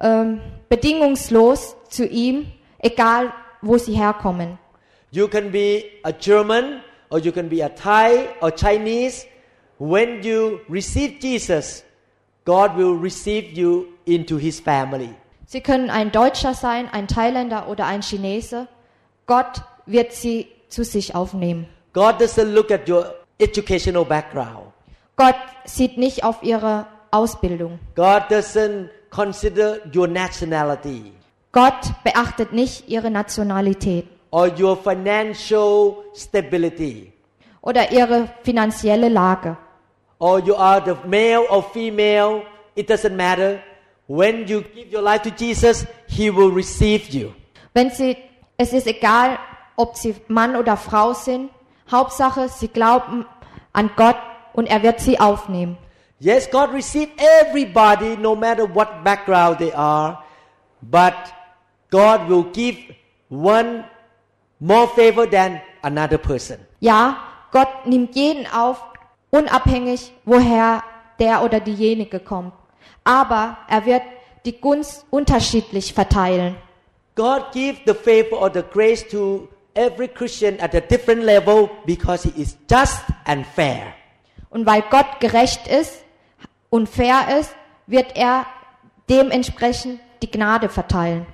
[0.00, 4.58] ähm, bedingungslos zu ihm, egal wo sie herkommen.
[5.14, 9.26] You can be a German or you can be a Thai or Chinese.
[9.78, 11.84] When you receive Jesus,
[12.46, 15.14] God will receive you into his family.
[15.46, 18.68] Sie können ein Deutscher sein, ein Thailänder oder ein Chinese.
[19.26, 21.66] Gott wird sie zu sich aufnehmen.
[21.92, 24.72] God doesn't look at your educational background.
[25.16, 27.78] Gott sieht nicht auf ihre Ausbildung.
[27.94, 31.12] God doesn't consider your nationality
[31.52, 37.12] Gott beachtet nicht ihre Nationalität or your financial stability
[37.62, 39.56] oder ihre finanzielle Lage.
[40.18, 42.42] or you are the male or female.
[42.76, 43.60] It doesn't matter.
[44.06, 47.32] When you give your life to Jesus, He will receive you.
[47.74, 48.16] Wenn sie,
[48.56, 49.38] es ist egal,
[49.76, 51.50] ob sie Mann oder Frau sind.
[51.90, 53.26] Hauptsache, sie glauben
[53.72, 54.16] an Gott
[54.54, 55.76] und er wird sie aufnehmen.
[56.20, 60.18] Yes, God receive everybody, no matter what background they are,
[60.82, 61.14] but
[61.90, 62.76] God will give
[63.28, 63.84] one
[64.62, 66.58] more favor than another person.
[66.80, 67.16] Ja,
[67.50, 68.80] Gott nimmt jeden auf,
[69.30, 70.82] unabhängig, woher
[71.18, 72.52] der oder diejenige kommt.
[73.04, 74.02] Aber er wird
[74.44, 76.56] die Gunst unterschiedlich verteilen.
[77.14, 82.22] God give the favor or the grace to every Christian at a different level because
[82.28, 83.94] He is just and fair.
[84.50, 86.04] Und weil Gott gerecht ist
[86.70, 87.54] und fair ist,
[87.86, 88.46] wird er
[89.10, 91.26] dementsprechend die Gnade verteilen.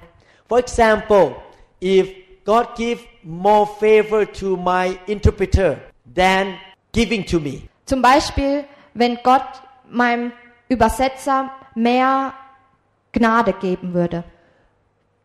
[0.48, 1.36] For example,
[1.80, 2.08] if
[2.44, 5.78] God give more favor to my interpreter
[6.14, 6.54] than
[6.92, 8.64] giving to me, Zum Beispiel,
[8.94, 10.32] wenn Gott meinem
[10.68, 12.32] Übersetzer mehr
[13.12, 14.24] Gnade geben würde.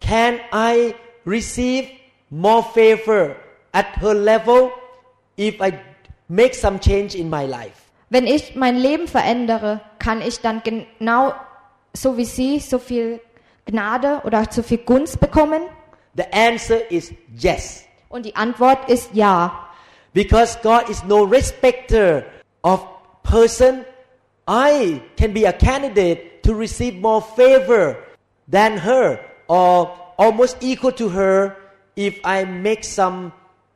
[0.01, 0.93] can I
[1.25, 1.87] receive
[2.29, 3.37] more favor
[3.71, 4.71] at her level
[5.37, 5.71] if I
[6.27, 7.79] make some change in my life?
[8.09, 11.33] Wenn ich mein Leben verändere, kann ich dann genau
[11.93, 13.21] so wie sie so viel
[13.65, 15.61] Gnade oder so viel Gunst bekommen?
[16.15, 17.85] The answer is yes.
[18.13, 19.69] Und die Antwort ist ja.
[20.13, 22.23] Because God is no respecter
[22.61, 22.85] of
[23.23, 23.85] person,
[24.47, 27.97] I can be a candidate to receive more favor
[28.47, 31.55] than her or almost equal to her
[31.95, 33.31] if I make some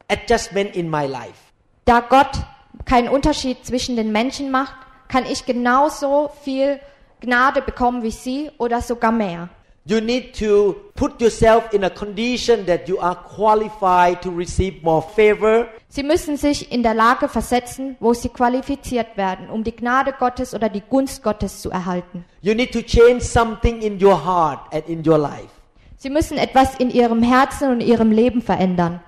[0.08, 1.52] adjustment in my life.
[1.86, 2.38] Da Gott
[2.86, 4.76] keinen Unterschied zwischen den Menschen macht,
[5.08, 6.80] kann ich genauso viel
[7.22, 9.50] Gnade bekommen wie sie oder sogar mehr.
[9.90, 15.02] You need to put yourself in a condition that you are qualified to receive more
[15.02, 15.70] favor.
[15.88, 20.54] Sie müssen sich in der Lage versetzen, wo sie qualifiziert werden, um die Gnade Gottes
[20.54, 22.26] oder die Gunst Gottes zu erhalten.
[22.42, 25.48] You need to change something in your heart and in your life.
[25.96, 29.00] Sie müssen etwas in ihrem Herzen und ihrem Leben verändern.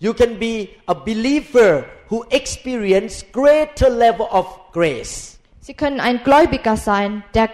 [0.00, 5.38] You can be a believer who experience greater level of grace.
[5.60, 7.48] Sie können ein Gläubiger sein, der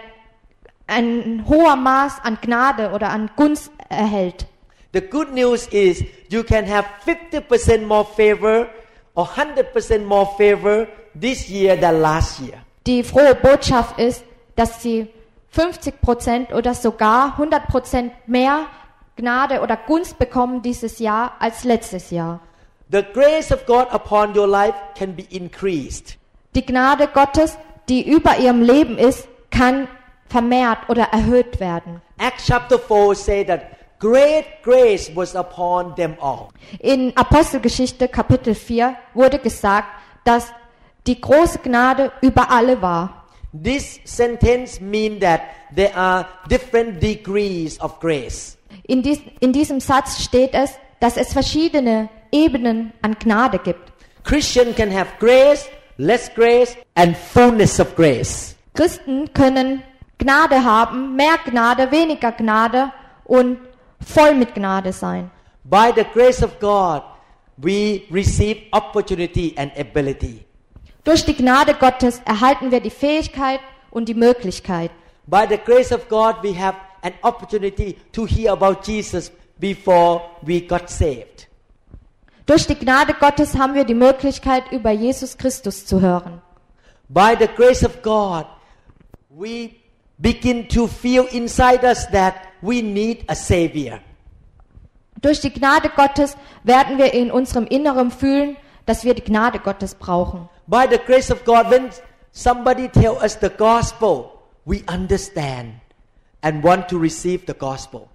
[0.87, 4.47] ein hoher Maß an Gnade oder an Gunst erhält.
[4.93, 8.69] The good news is you can have 50% more favor
[9.15, 10.87] or 100% more favor
[11.19, 12.59] this year than last year.
[12.85, 14.23] Die frohe Botschaft ist,
[14.55, 15.07] dass sie
[15.49, 18.65] 50 Prozent oder sogar 100 Prozent mehr
[19.15, 22.39] Gnade oder Gunst bekommen dieses Jahr als letztes Jahr.
[22.91, 26.17] The grace of God upon your life can be increased.
[26.55, 27.57] Die Gnade Gottes,
[27.89, 29.87] die über ihrem Leben ist, kann
[30.29, 32.01] vermehrt oder erhöht werden.
[32.17, 33.61] Acts chapter 4 say that
[33.99, 36.49] great grace was upon them all.
[36.79, 39.87] In Apostelgeschichte Kapitel 4 wurde gesagt,
[40.23, 40.51] dass
[41.07, 43.25] die große Gnade über alle war.
[43.53, 45.41] This sentence mean that
[45.75, 48.57] there are different degrees of grace.
[48.87, 53.91] In, dies, in diesem Satz steht es, dass es verschiedene Ebenen an Gnade gibt.
[54.23, 58.55] Christian can have grace, less grace, and fullness of grace.
[58.73, 59.83] Christen können
[60.23, 62.91] Gnade haben, mehr Gnade, weniger Gnade
[63.25, 63.57] und
[63.99, 65.29] voll mit Gnade sein.
[65.65, 67.03] By the grace of God,
[67.57, 70.45] we receive opportunity and ability.
[71.03, 73.59] Durch die Gnade Gottes erhalten wir die Fähigkeit
[73.91, 74.91] und die Möglichkeit.
[75.27, 80.61] By the grace of God, we have an opportunity to hear about Jesus before we
[80.61, 81.47] got saved.
[82.45, 86.41] Durch die Gnade Gottes haben wir die Möglichkeit, über Jesus Christus zu hören.
[87.09, 88.45] By the grace of God,
[89.29, 89.82] we
[90.17, 93.99] begin to feel inside us that we need a Savior.
[95.21, 99.95] Durch die Gnade Gottes werden wir in unserem Inneren fühlen, dass wir die Gnade Gottes
[99.95, 100.49] brauchen.
[100.67, 101.89] By the grace of God, when
[102.31, 104.31] somebody tells us the gospel,
[104.65, 105.75] we understand
[106.41, 108.07] and want to receive the gospel.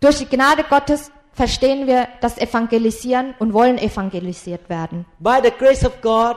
[0.00, 5.06] Durch die Gnade Gottes verstehen wir das Evangelisieren und wollen evangelisiert werden.
[5.18, 6.36] By the grace of God,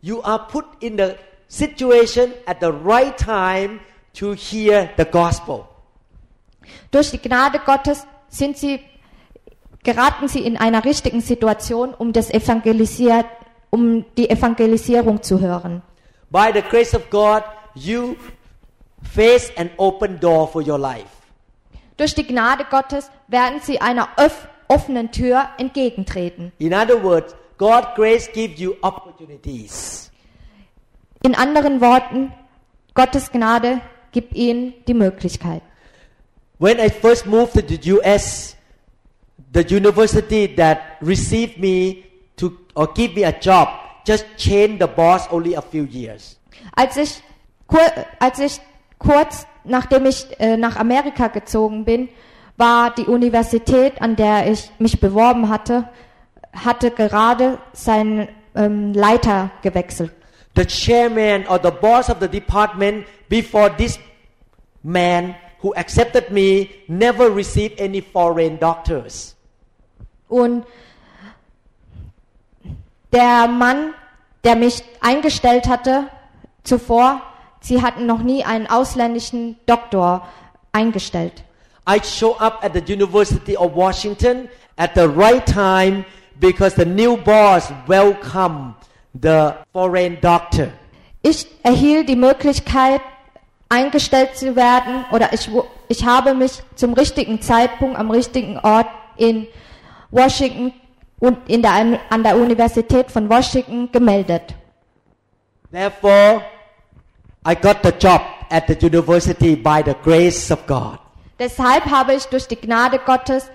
[0.00, 1.14] you are put in the
[1.48, 3.80] situation at the right time
[4.14, 5.66] to hear the gospel.
[6.90, 8.80] Durch die Gnade Gottes sind sie,
[9.82, 13.26] geraten sie in einer richtigen Situation, um das Evangelisiert,
[13.70, 15.82] um die Evangelisierung zu hören.
[16.30, 17.42] By the grace of God,
[17.74, 18.16] you
[19.02, 21.06] face an open door for your life.
[21.96, 24.08] Durch die Gnade Gottes werden sie einer
[24.68, 26.52] offenen Tür entgegentreten.
[26.58, 30.07] In other words, God grace gives you opportunities.
[31.22, 32.32] In anderen Worten,
[32.94, 33.80] Gottes Gnade
[34.12, 35.62] gibt ihnen die Möglichkeit.
[36.58, 38.56] When I first moved to the US,
[39.52, 42.04] the university that received me
[42.36, 43.68] to or give me a job
[44.06, 46.36] just changed the boss only a few years.
[46.74, 47.22] Als ich,
[48.18, 48.60] als ich
[48.98, 52.08] kurz nachdem ich äh, nach Amerika gezogen bin,
[52.56, 55.88] war die Universität, an der ich mich beworben hatte,
[56.52, 60.12] hatte gerade seinen ähm, Leiter gewechselt.
[60.58, 63.96] The chairman or the boss of the department before this
[64.82, 69.36] man who accepted me never received any foreign doctors.
[70.28, 70.66] Und
[73.12, 73.94] der Mann,
[74.42, 76.10] der mich eingestellt hatte
[76.64, 77.22] zuvor,
[77.60, 80.26] sie hatten noch nie einen ausländischen Doktor
[80.72, 81.44] eingestellt.
[81.88, 86.04] I show up at the University of Washington at the right time
[86.40, 88.74] because the new boss welcomed
[89.14, 90.68] the foreign doctor.
[91.22, 93.00] Ich erhielt die Möglichkeit,
[93.68, 95.50] eingestellt zu werden oder ich,
[95.88, 99.46] ich habe mich zum richtigen Zeitpunkt am richtigen Ort in
[100.10, 100.72] Washington
[101.18, 104.54] und in der, an der Universität von Washington gemeldet.
[105.70, 106.42] Therefore,
[107.46, 110.98] I got the job at the university by the grace of God.
[111.38, 113.50] Deshalb habe ich durch die Gnade Gottes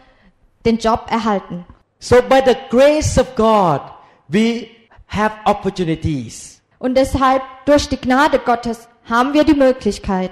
[0.65, 1.65] den Job erhalten.
[1.99, 3.81] So by the grace of God,
[4.27, 4.67] we
[5.07, 6.61] have opportunities.
[6.79, 10.31] Und deshalb durch die Gnade Gottes haben wir die Möglichkeit.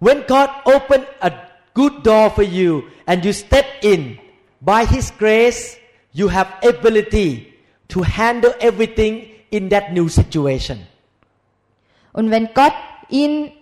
[0.00, 1.30] When God opened a
[1.74, 4.18] good door for you and you step in,
[4.60, 5.76] by His grace,
[6.12, 7.52] you have ability
[7.88, 10.78] to handle everything in that new situation.
[12.12, 12.74] Und wenn Gott
[13.08, 13.52] ihnen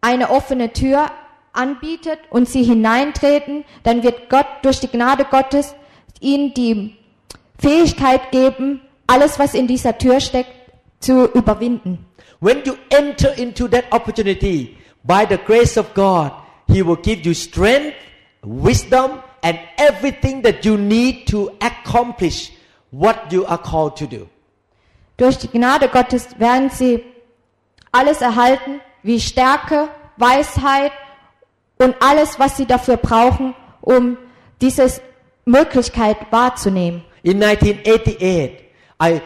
[0.00, 1.10] eine offene Tür
[1.52, 5.74] anbietet und sie hineintreten, dann wird Gott durch die Gnade Gottes
[6.20, 6.96] ihnen die
[7.58, 10.52] Fähigkeit geben, alles, was in dieser Tür steckt,
[11.00, 12.06] zu überwinden.
[12.40, 16.32] When you enter into that opportunity, by the grace of God,
[16.68, 17.94] He will give you strength,
[18.42, 22.52] wisdom, and everything that you need to accomplish
[22.90, 24.28] what you are called to do.
[25.16, 27.02] Durch die Gnade Gottes werden sie
[27.92, 30.92] alles erhalten, wie Stärke, Weisheit
[31.78, 34.18] und alles, was sie dafür brauchen, um
[34.60, 35.00] diese
[35.44, 37.04] Möglichkeit wahrzunehmen.
[37.22, 38.65] In 1988,
[38.98, 39.20] I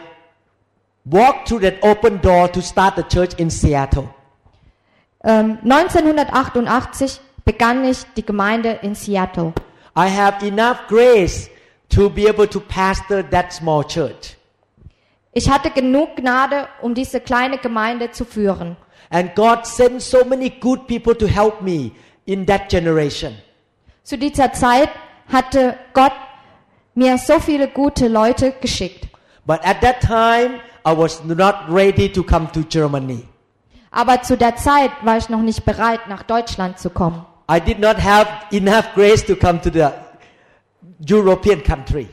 [1.05, 4.09] walked through that open door to start the church in Seattle.
[5.23, 9.53] Ähm, 1988 begann ich die Gemeinde in Seattle.
[9.95, 11.49] I have enough grace
[11.89, 14.37] to be able to pastor that small church.
[15.33, 18.75] Ich hatte genug Gnade, um diese kleine Gemeinde zu führen.
[19.09, 21.91] And God sent so many good people to help me
[22.25, 23.35] in that generation.
[24.03, 24.89] Zu dieser Zeit
[25.31, 26.13] hatte Gott
[26.95, 29.07] mir so viele gute Leute geschickt.
[29.45, 33.27] But at that time, I was not ready to come to Germany.
[33.91, 37.25] Aber zu der Zeit war ich noch nicht bereit, nach Deutschland zu kommen.
[37.49, 39.89] I did not have enough grace to come to the
[41.05, 42.07] European country.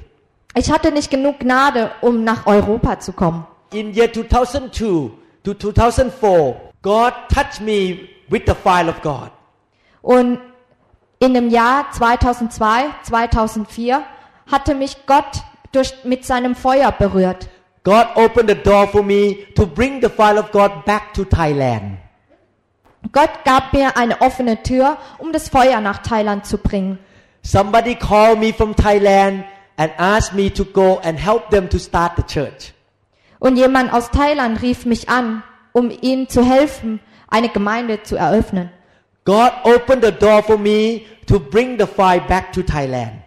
[0.57, 3.47] Ich hatte nicht genug Gnade, um nach Europa zu kommen.
[3.73, 5.13] In year 2002
[5.45, 9.31] to 2004, God touched me with the fire of God.
[10.03, 10.41] Und
[11.21, 14.03] in dem Jahr 2002, 2004
[14.51, 17.49] hatte mich Gott durch, mit seinem Feuer berührt.
[17.85, 21.99] God opened the door for me to bring the fire of God back to Thailand.
[23.13, 26.99] Gott gab mir eine offene Tür, um das Feuer nach Thailand zu bringen.
[27.43, 29.45] Somebody called me from Thailand
[29.77, 32.75] and asked me to go and help them to start the church.
[33.39, 35.43] Und jemand aus Thailand rief mich an,
[35.73, 38.71] um ihnen zu helfen, eine Gemeinde zu eröffnen.
[39.25, 43.23] God opened the door for me to bring the fire back to Thailand.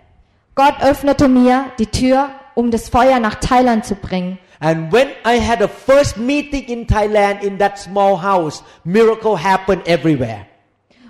[0.62, 4.38] Gott öffnete mir die Tür, um das Feuer nach Thailand zu bringen.
[4.60, 9.88] And when I had a first meeting in Thailand in that small house, miracle happened
[9.88, 10.46] everywhere.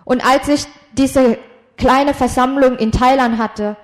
[0.06, 1.38] Und als ich diese
[1.76, 3.76] kleine Versammlung in Thailand hatte,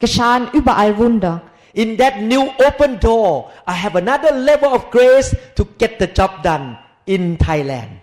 [0.00, 1.40] geschahen überall Wunder.
[1.72, 6.42] In that new open door, I have another level of grace to get the job
[6.42, 8.00] done in Thailand.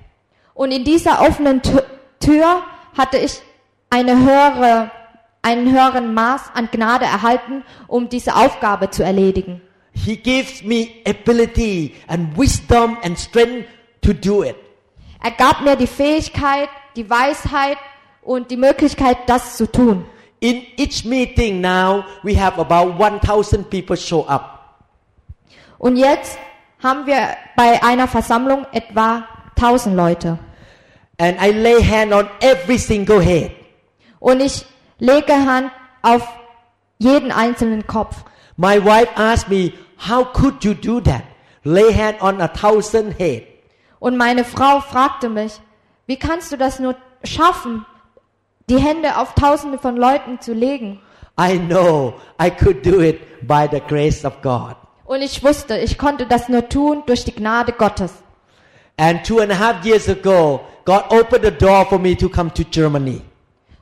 [0.54, 1.84] Und in dieser offenen Tü-
[2.22, 2.62] Tür
[2.97, 3.41] hatte ich
[3.89, 4.89] eine höhere,
[5.44, 9.62] einen höheren Maß an Gnade erhalten, um diese Aufgabe zu erledigen.
[9.94, 13.68] He gives me ability and wisdom and strength
[14.02, 14.56] to do it.
[15.22, 17.78] Er gab mir die Fähigkeit, die Weisheit
[18.24, 20.06] und die Möglichkeit, das zu tun.
[20.39, 24.54] In each meeting now, we have about 1,000 people show up.
[25.78, 26.38] Und jetzt
[26.82, 30.39] haben wir bei einer Versammlung etwa 1000 Leute.
[31.18, 33.52] And I lay hand on every single head.
[34.20, 34.66] Und ich
[35.04, 36.26] lege Hand auf
[36.97, 38.24] jeden einzelnen Kopf.
[38.56, 39.74] My wife asked me,
[40.10, 41.24] how could you do that?
[41.66, 43.43] Lay hand on a thousand head.
[43.99, 45.60] Und meine Frau fragte mich,
[46.08, 47.86] wie kannst du das nur schaffen,
[48.70, 51.01] die Hände auf Tausende von Leuten zu legen?
[51.39, 54.76] I know I could do it by the grace of God.
[55.06, 58.14] Und ich wusste, ich konnte das nur tun durch die Gnade Gottes.
[58.97, 62.54] And two and a half years ago, God opened the door for me to come
[62.54, 63.22] to Germany.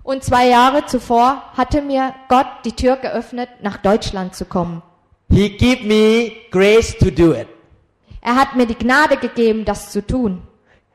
[0.03, 4.81] Und zwei Jahre zuvor hatte mir Gott die Tür geöffnet, nach Deutschland zu kommen.
[5.29, 7.47] He gave me grace to do it.
[8.21, 10.41] Er hat mir die Gnade gegeben, das zu tun.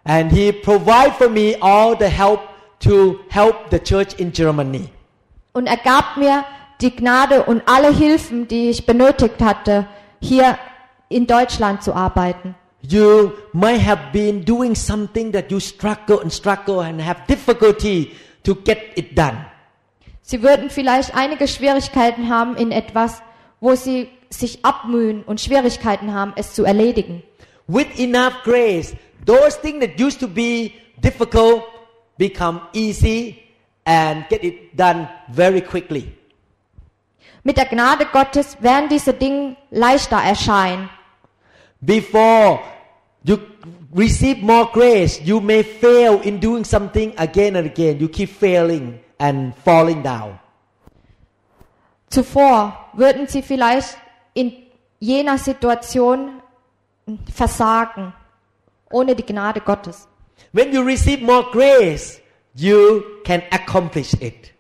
[0.05, 2.41] And he provide for me all the help
[2.81, 4.89] to help the church in Germany.
[5.53, 6.45] Und er gab mir
[6.81, 9.87] die Gnade und alle Hilfen, die ich benötigt hatte,
[10.21, 10.59] hier
[11.09, 12.55] in Deutschland zu arbeiten.
[12.83, 18.13] You might have been doing something that you struggle and struggle and have difficulty
[18.47, 19.45] to get it done.
[20.23, 23.23] Sie würden vielleicht einige Schwierigkeiten haben in etwas,
[23.61, 27.23] wo sie sich abmühen und Schwierigkeiten haben, es zu erledigen.
[27.67, 28.95] With enough grace,
[29.25, 30.73] those things that used to be
[31.03, 31.65] difficult
[32.17, 33.39] become easy
[33.85, 36.13] and get it done very quickly.
[37.43, 40.89] Mit der Gnade Gottes werden diese Dinge leichter erscheinen.
[41.81, 42.61] Before
[43.25, 43.39] you
[43.97, 47.99] receive more grace, you may fail in doing something again and again.
[47.99, 50.39] You keep failing and falling down.
[52.11, 53.97] Zuvor würden sie vielleicht
[54.35, 54.53] in
[55.01, 56.41] jener Situation
[57.33, 58.13] versagen,
[58.93, 60.07] ohne die Gnade Gottes.
[60.53, 62.21] When you receive more grace,
[62.55, 64.53] you can accomplish it.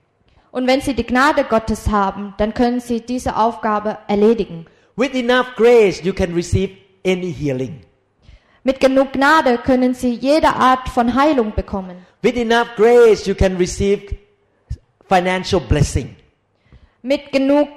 [0.50, 4.66] Und wenn sie die Gnade Gottes haben, dann können sie diese Aufgabe erledigen.
[4.96, 6.72] With enough grace, you can receive
[7.04, 7.82] any healing.
[8.66, 12.04] Mit genug Gnade können sie jede Art von Heilung bekommen.
[12.22, 14.16] With enough grace, you can receive
[15.08, 16.16] financial blessing.
[17.00, 17.68] Mit genug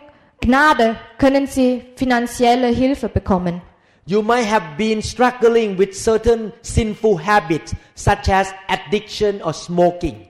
[0.42, 3.62] Gnade können sie finanzielle Hilfe bekommen.
[4.08, 10.28] You might have been struggling with certain sinful habits such as addiction or smoking.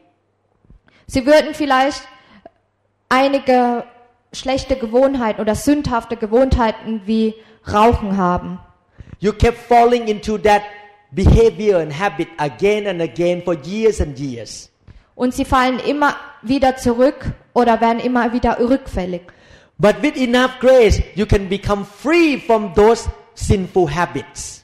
[1.08, 2.02] Sie würden vielleicht
[3.08, 3.86] einige
[4.34, 7.34] schlechte Gewohnheiten oder sündhafte Gewohnheiten wie
[7.66, 8.60] Rauchen haben.
[9.20, 10.64] You kept falling into that
[11.12, 14.70] behavior and habit again and again for years and years.
[15.16, 19.24] Und sie fallen immer wieder zurück oder werden immer wieder rückfällig.
[19.78, 24.64] But with enough grace, you can become free from those sinful habits.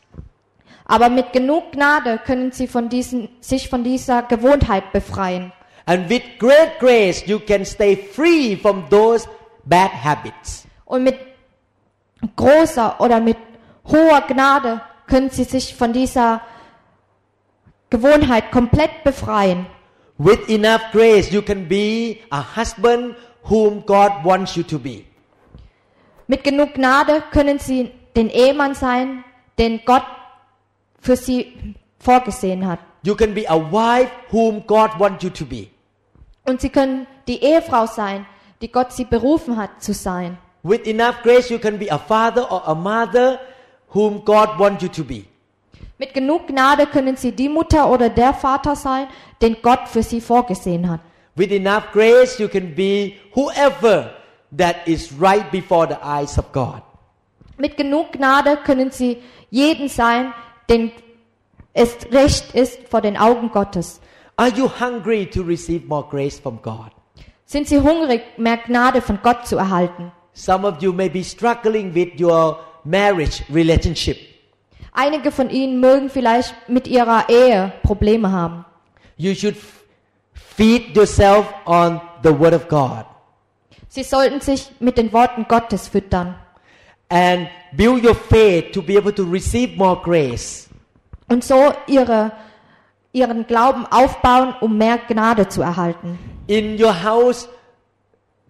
[0.86, 5.52] Aber mit genug Gnade können sie von diesen, sich von dieser Gewohnheit befreien.
[5.86, 9.28] And with great grace, you can stay free from those
[9.66, 10.66] bad habits.
[10.86, 11.18] Und mit
[12.36, 13.38] großer oder mit
[13.88, 16.42] hoher Gnade können sie sich von dieser
[17.90, 19.68] Gewohnheit komplett befreien.
[20.18, 25.06] With enough grace, you can be a husband whom God wants you to be.
[26.28, 29.24] Mit genug Gnade können sie den Ehemann sein,
[29.60, 30.06] den Gott
[31.00, 32.80] für sie vorgesehen hat.
[33.04, 35.68] You can be a wife whom God wants you to be.
[36.46, 38.26] Und sie können die Ehefrau sein,
[38.62, 40.38] die Gott sie berufen hat zu sein.
[40.64, 43.40] With enough grace, you can be a father or a mother
[43.96, 45.24] whom God wants you to be.
[45.98, 49.08] Mit genug Gnade können sie die Mutter oder der Vater sein,
[49.42, 51.00] den Gott für sie vorgesehen hat.
[51.36, 54.12] With enough grace, you can be whoever
[54.58, 56.82] that is right before the eyes of God.
[57.58, 60.34] Mit genug Gnade können sie jeden sein,
[60.70, 60.92] den
[61.74, 64.02] es recht ist vor den Augen Gottes.
[64.36, 66.92] Are you hungry to receive more grace from God?
[67.46, 70.12] Sind sie hungrig, mehr Gnade von Gott zu erhalten?
[70.34, 74.18] Some of you may be struggling with your marriage relationship.
[74.94, 78.66] Einige von ihnen mögen vielleicht mit ihrer Ehe Probleme haben.
[79.18, 79.58] You should
[80.34, 83.06] feed yourself on the Word of God
[83.96, 86.36] Sie sollten sich mit den Worten Gottes füttern
[87.08, 90.68] and build your faith to be able to receive more grace.
[91.30, 92.34] und so ihre,
[93.14, 96.20] ihren Glauben aufbauen, um mehr Gnade zu erhalten.
[96.48, 97.48] In your house,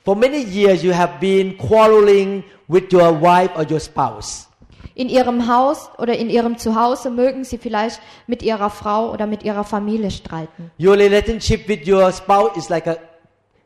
[0.06, 4.48] for many years, you have been quarreling with your wife or your spouse.
[4.94, 9.44] In ihrem Haus oder in ihrem Zuhause mögen sie vielleicht mit ihrer Frau oder mit
[9.44, 10.72] ihrer Familie streiten.
[10.80, 12.98] Your relationship with your spouse is like a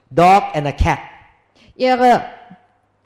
[0.09, 0.99] dog and a cat.
[1.75, 2.23] Ihre,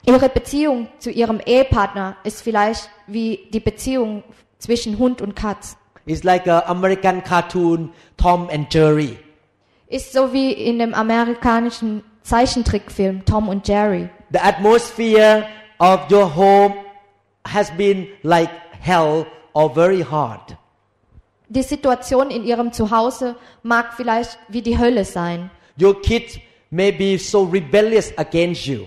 [0.06, 4.22] ihre Beziehung zu ihrem Ehepartner ist vielleicht wie die Beziehung
[4.58, 5.76] zwischen Hund und Katz.
[6.06, 9.18] It's like a American cartoon Tom and Jerry.
[9.86, 14.08] Ist so wie in dem amerikanischen Zeichentrickfilm Tom und Jerry.
[14.32, 15.46] The atmosphere
[15.78, 16.74] of your home
[17.46, 18.50] has been like
[18.80, 20.56] hell or very hard.
[21.48, 25.50] Die Situation in ihrem Zuhause mag vielleicht wie die Hölle sein.
[25.80, 26.38] Your kids
[26.70, 28.86] may be so rebellious against you.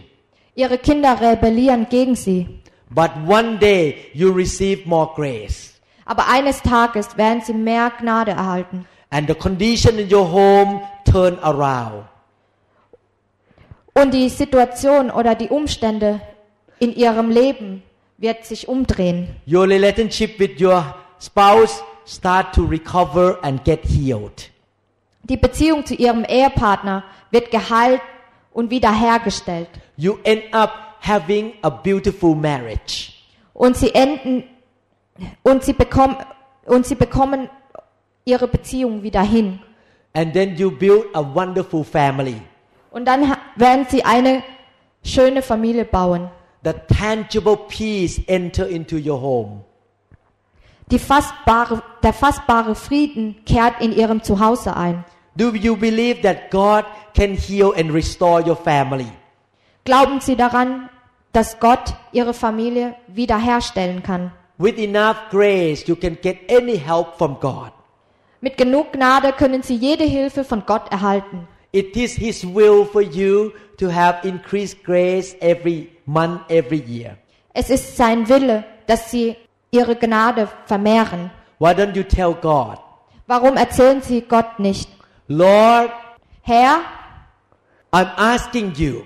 [0.56, 2.48] Ihre Kinder rebellieren gegen sie.
[2.90, 5.76] But one day you receive more grace.
[6.06, 8.88] Aber eines Tages werden sie mehr Gnade erhalten.
[9.12, 12.06] And the condition in your home turn around.
[14.00, 16.22] Und die Situation oder die Umstände
[16.78, 17.82] in ihrem Leben
[18.20, 19.36] wird sich umdrehen.
[19.48, 24.52] Your relationship with your spouse start to recover and get healed.
[25.24, 28.02] Die Beziehung zu ihrem Ehepartner wird geheilt
[28.54, 29.70] und wiederhergestellt.
[29.96, 30.72] You end up
[31.02, 33.14] having a beautiful marriage.
[33.56, 34.44] Und sie enden
[35.42, 36.18] und sie bekommen
[36.66, 37.50] und sie bekommen
[38.26, 39.60] ihre Beziehung wieder hin.
[40.14, 42.40] And then you build a wonderful family.
[42.92, 44.44] Und dann werden sie eine
[45.04, 46.30] schöne Familie bauen.
[46.64, 49.64] The tangible peace enter into your home.
[50.90, 55.04] Die fassbare, der fassbare Frieden kehrt in ihrem Zuhause ein.
[55.36, 59.08] Do you believe that God can heal and restore your family?
[59.84, 60.90] Glauben Sie daran,
[61.32, 64.32] dass Gott Ihre Familie wiederherstellen kann?
[64.58, 67.72] With enough grace, you can get any help from God.
[68.42, 71.48] Mit genug Gnade können Sie jede Hilfe von Gott erhalten.
[71.72, 77.18] It is His will for you to have increased grace every month, every year.
[77.54, 79.36] Es ist sein Wille, dass Sie
[79.72, 81.32] Ihre Gnade vermehren.
[81.60, 82.78] Why don't you tell God,
[83.28, 84.90] Warum erzählen Sie Gott nicht?
[85.28, 85.92] Lord,
[86.44, 86.80] Herr,
[87.92, 89.06] I'm asking you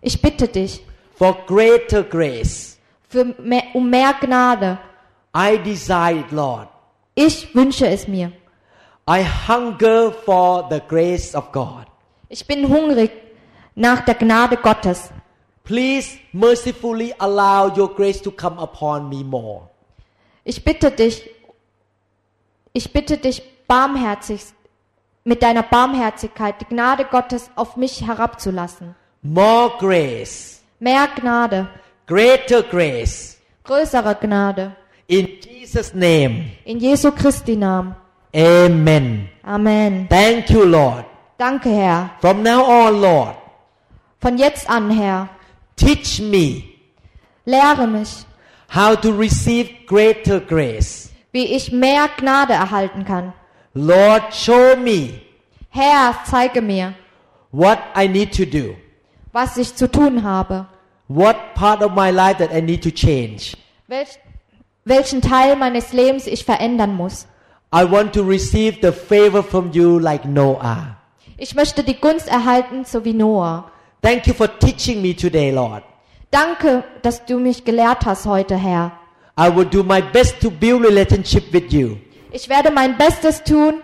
[0.00, 0.84] ich bitte dich
[1.16, 2.78] for greater grace.
[3.08, 4.78] für mehr, um mehr Gnade.
[5.34, 6.68] I desire it, Lord.
[7.14, 8.32] Ich wünsche es mir.
[9.08, 11.86] I hunger for the grace of God.
[12.28, 13.10] Ich bin hungrig
[13.74, 15.10] nach der Gnade Gottes.
[15.64, 19.68] Please mercifully allow your grace to come upon me more.
[20.44, 21.28] Ich bitte dich,
[22.72, 24.42] ich bitte dich barmherzig,
[25.24, 28.94] mit deiner Barmherzigkeit die Gnade Gottes auf mich herabzulassen.
[29.22, 30.60] More grace.
[30.80, 31.68] Mehr Gnade,
[32.06, 33.38] greater grace.
[33.64, 34.74] größere Gnade.
[35.06, 37.94] In Jesus' name, In Jesu Christi Namen.
[38.34, 39.28] Amen.
[39.44, 40.06] Amen.
[40.08, 41.04] Thank you, Lord.
[41.38, 42.10] Danke, Herr.
[42.20, 43.36] From now on, Lord,
[44.20, 45.28] Von jetzt an, Herr,
[45.76, 46.62] teach me
[47.44, 48.24] lehre mich,
[48.68, 51.10] how to receive greater grace.
[51.32, 53.32] wie ich mehr Gnade erhalten kann.
[53.74, 55.20] Lord, show me
[55.70, 56.94] Herr, zeige mir,
[57.50, 58.76] what I need to do,
[59.32, 60.66] was ich zu tun habe,
[61.08, 63.56] what part of my life that I need to change.
[63.88, 64.18] welch,
[64.84, 67.26] welchen Teil meines Lebens ich verändern muss.
[67.74, 70.96] I want to receive the favor from you like Noah.
[71.38, 73.70] Ich möchte die Gunst erhalten, so wie Noah.
[74.02, 75.82] Thank you for teaching me today, Lord.
[76.30, 78.92] Danke, dass du mich gelehrt hast heute, Herr.
[79.38, 81.96] I will do my best to build relationship with you.
[82.30, 83.82] Ich werde mein Bestes tun,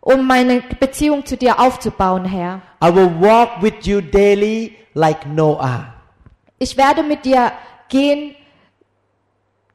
[0.00, 2.60] um meine Beziehung zu dir aufzubauen, Herr.
[2.82, 5.94] I will walk with you daily like Noah.
[6.58, 7.52] Ich werde mit dir
[7.88, 8.34] gehen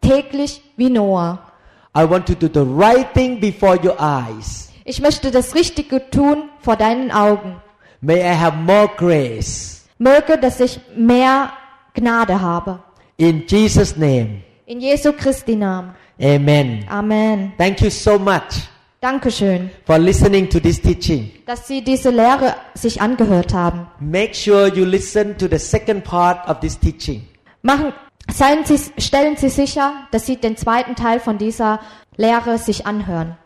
[0.01, 1.48] täglich wie Noah.
[1.95, 4.71] I want to do the right thing before your eyes.
[4.85, 7.55] Ich möchte das Richtige tun vor deinen Augen.
[8.01, 9.85] May I have more grace.
[9.97, 11.51] Möge, dass ich mehr
[11.93, 12.79] Gnade habe.
[13.17, 15.93] In Jesus' name, In Jesu Christi Namen.
[16.21, 16.85] amen.
[16.89, 17.51] Amen.
[17.57, 18.69] Thank you so much
[19.01, 21.31] Dankeschön, for listening to this teaching.
[21.45, 23.87] dass Sie diese Lehre sich angehört haben.
[23.99, 27.25] Make sure you listen to the second part of this teaching.
[27.61, 27.93] Machen,
[28.31, 31.79] seien Sie, stellen Sie sicher, dass Sie den zweiten Teil von dieser
[32.15, 33.37] Lehre sich anhören.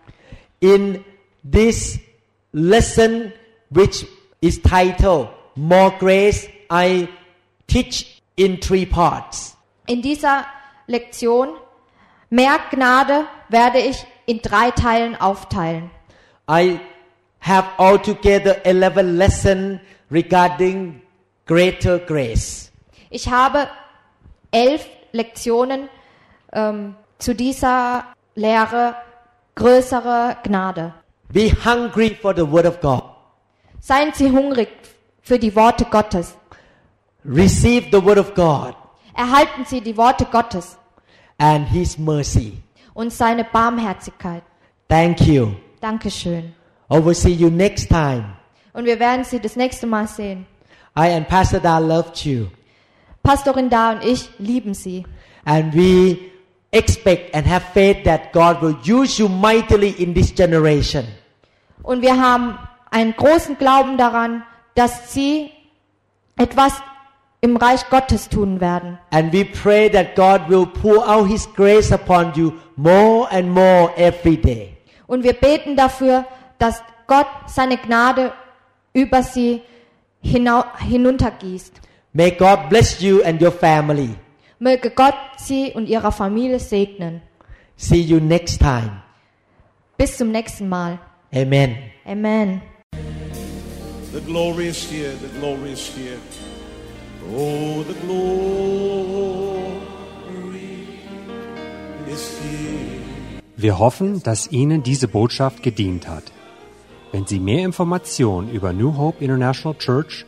[0.60, 1.04] In
[1.50, 2.00] this
[2.52, 3.32] lesson,
[3.70, 4.06] which
[4.42, 7.08] is titled More Grace, I
[7.68, 9.56] teach in three parts.
[9.88, 10.46] In dieser
[10.88, 11.50] Lektion
[12.30, 15.92] Mehr Gnade werde ich in drei Teilen aufteilen.
[16.50, 16.80] I
[17.42, 19.80] have altogether 11 lessons
[20.10, 21.04] regarding
[21.46, 22.72] greater grace.
[23.12, 23.68] Ich habe
[24.54, 25.90] elf Lektionen
[26.54, 28.96] ähm, zu dieser Lehre
[29.56, 30.94] größere Gnade.
[31.30, 33.04] Be hungry for the Word of God.
[33.80, 34.70] Seien Sie hungrig
[35.22, 36.36] für die Worte Gottes.
[37.26, 38.76] Receive the Word of God
[39.16, 40.78] Erhalten Sie die Worte Gottes
[41.38, 42.58] and His mercy.
[42.94, 44.44] und seine Barmherzigkeit.
[44.90, 45.54] Thank you.
[45.82, 46.54] Dankeschön.
[46.92, 48.26] I will see you next time.
[48.74, 50.46] Und wir werden Sie das nächste Mal sehen.
[50.98, 52.48] I and Pastor Da loved you.
[53.24, 55.06] Pastorin Da und ich lieben Sie.
[55.46, 56.18] And we
[56.72, 61.06] expect and have faith that God will use you mightily in this generation.
[61.84, 62.58] Und wir haben
[62.92, 64.44] einen großen Glauben daran,
[64.76, 65.52] dass Sie
[66.38, 66.74] etwas
[67.42, 68.98] im Reich Gottes tun werden.
[69.12, 73.92] And we pray that God will pour out His grace upon you more and more
[73.98, 74.78] every day.
[75.08, 76.26] Und wir beten dafür,
[76.58, 78.32] dass Gott seine Gnade
[78.94, 79.62] über Sie
[80.22, 81.83] hinuntergießt.
[82.16, 84.16] May God bless you and your family.
[84.60, 87.22] Möge Gott Sie und Ihre Familie segnen.
[87.76, 89.02] See you next time.
[89.98, 91.00] Bis zum nächsten Mal.
[91.34, 91.76] Amen.
[92.06, 92.62] Amen.
[94.14, 96.20] The glory is here, the glory is here.
[97.36, 98.54] Oh, the glory
[102.08, 103.42] is here.
[103.58, 106.26] Wir hoffen, dass Ihnen diese Botschaft gedient hat.
[107.12, 110.28] Wenn Sie mehr Informationen über New Hope International Church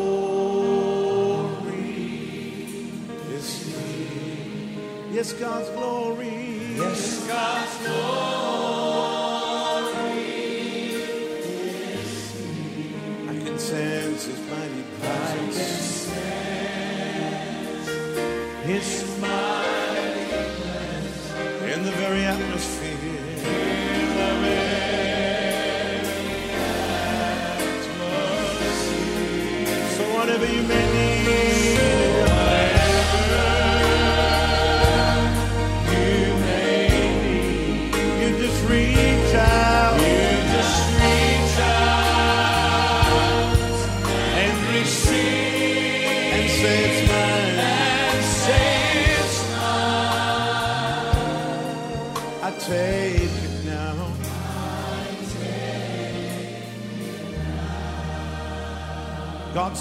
[5.11, 6.75] Yes, God's glory.
[6.77, 8.23] Yes, God's glory
[10.95, 13.29] is here.
[13.29, 16.09] I can sense His mighty presence.
[18.63, 20.29] His mighty
[20.61, 21.31] presence
[21.73, 22.87] in the very atmosphere.
[22.87, 24.71] In the very
[27.59, 28.31] atmosphere.
[29.97, 32.30] So whatever you may need,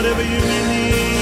[0.00, 1.19] whatever you need.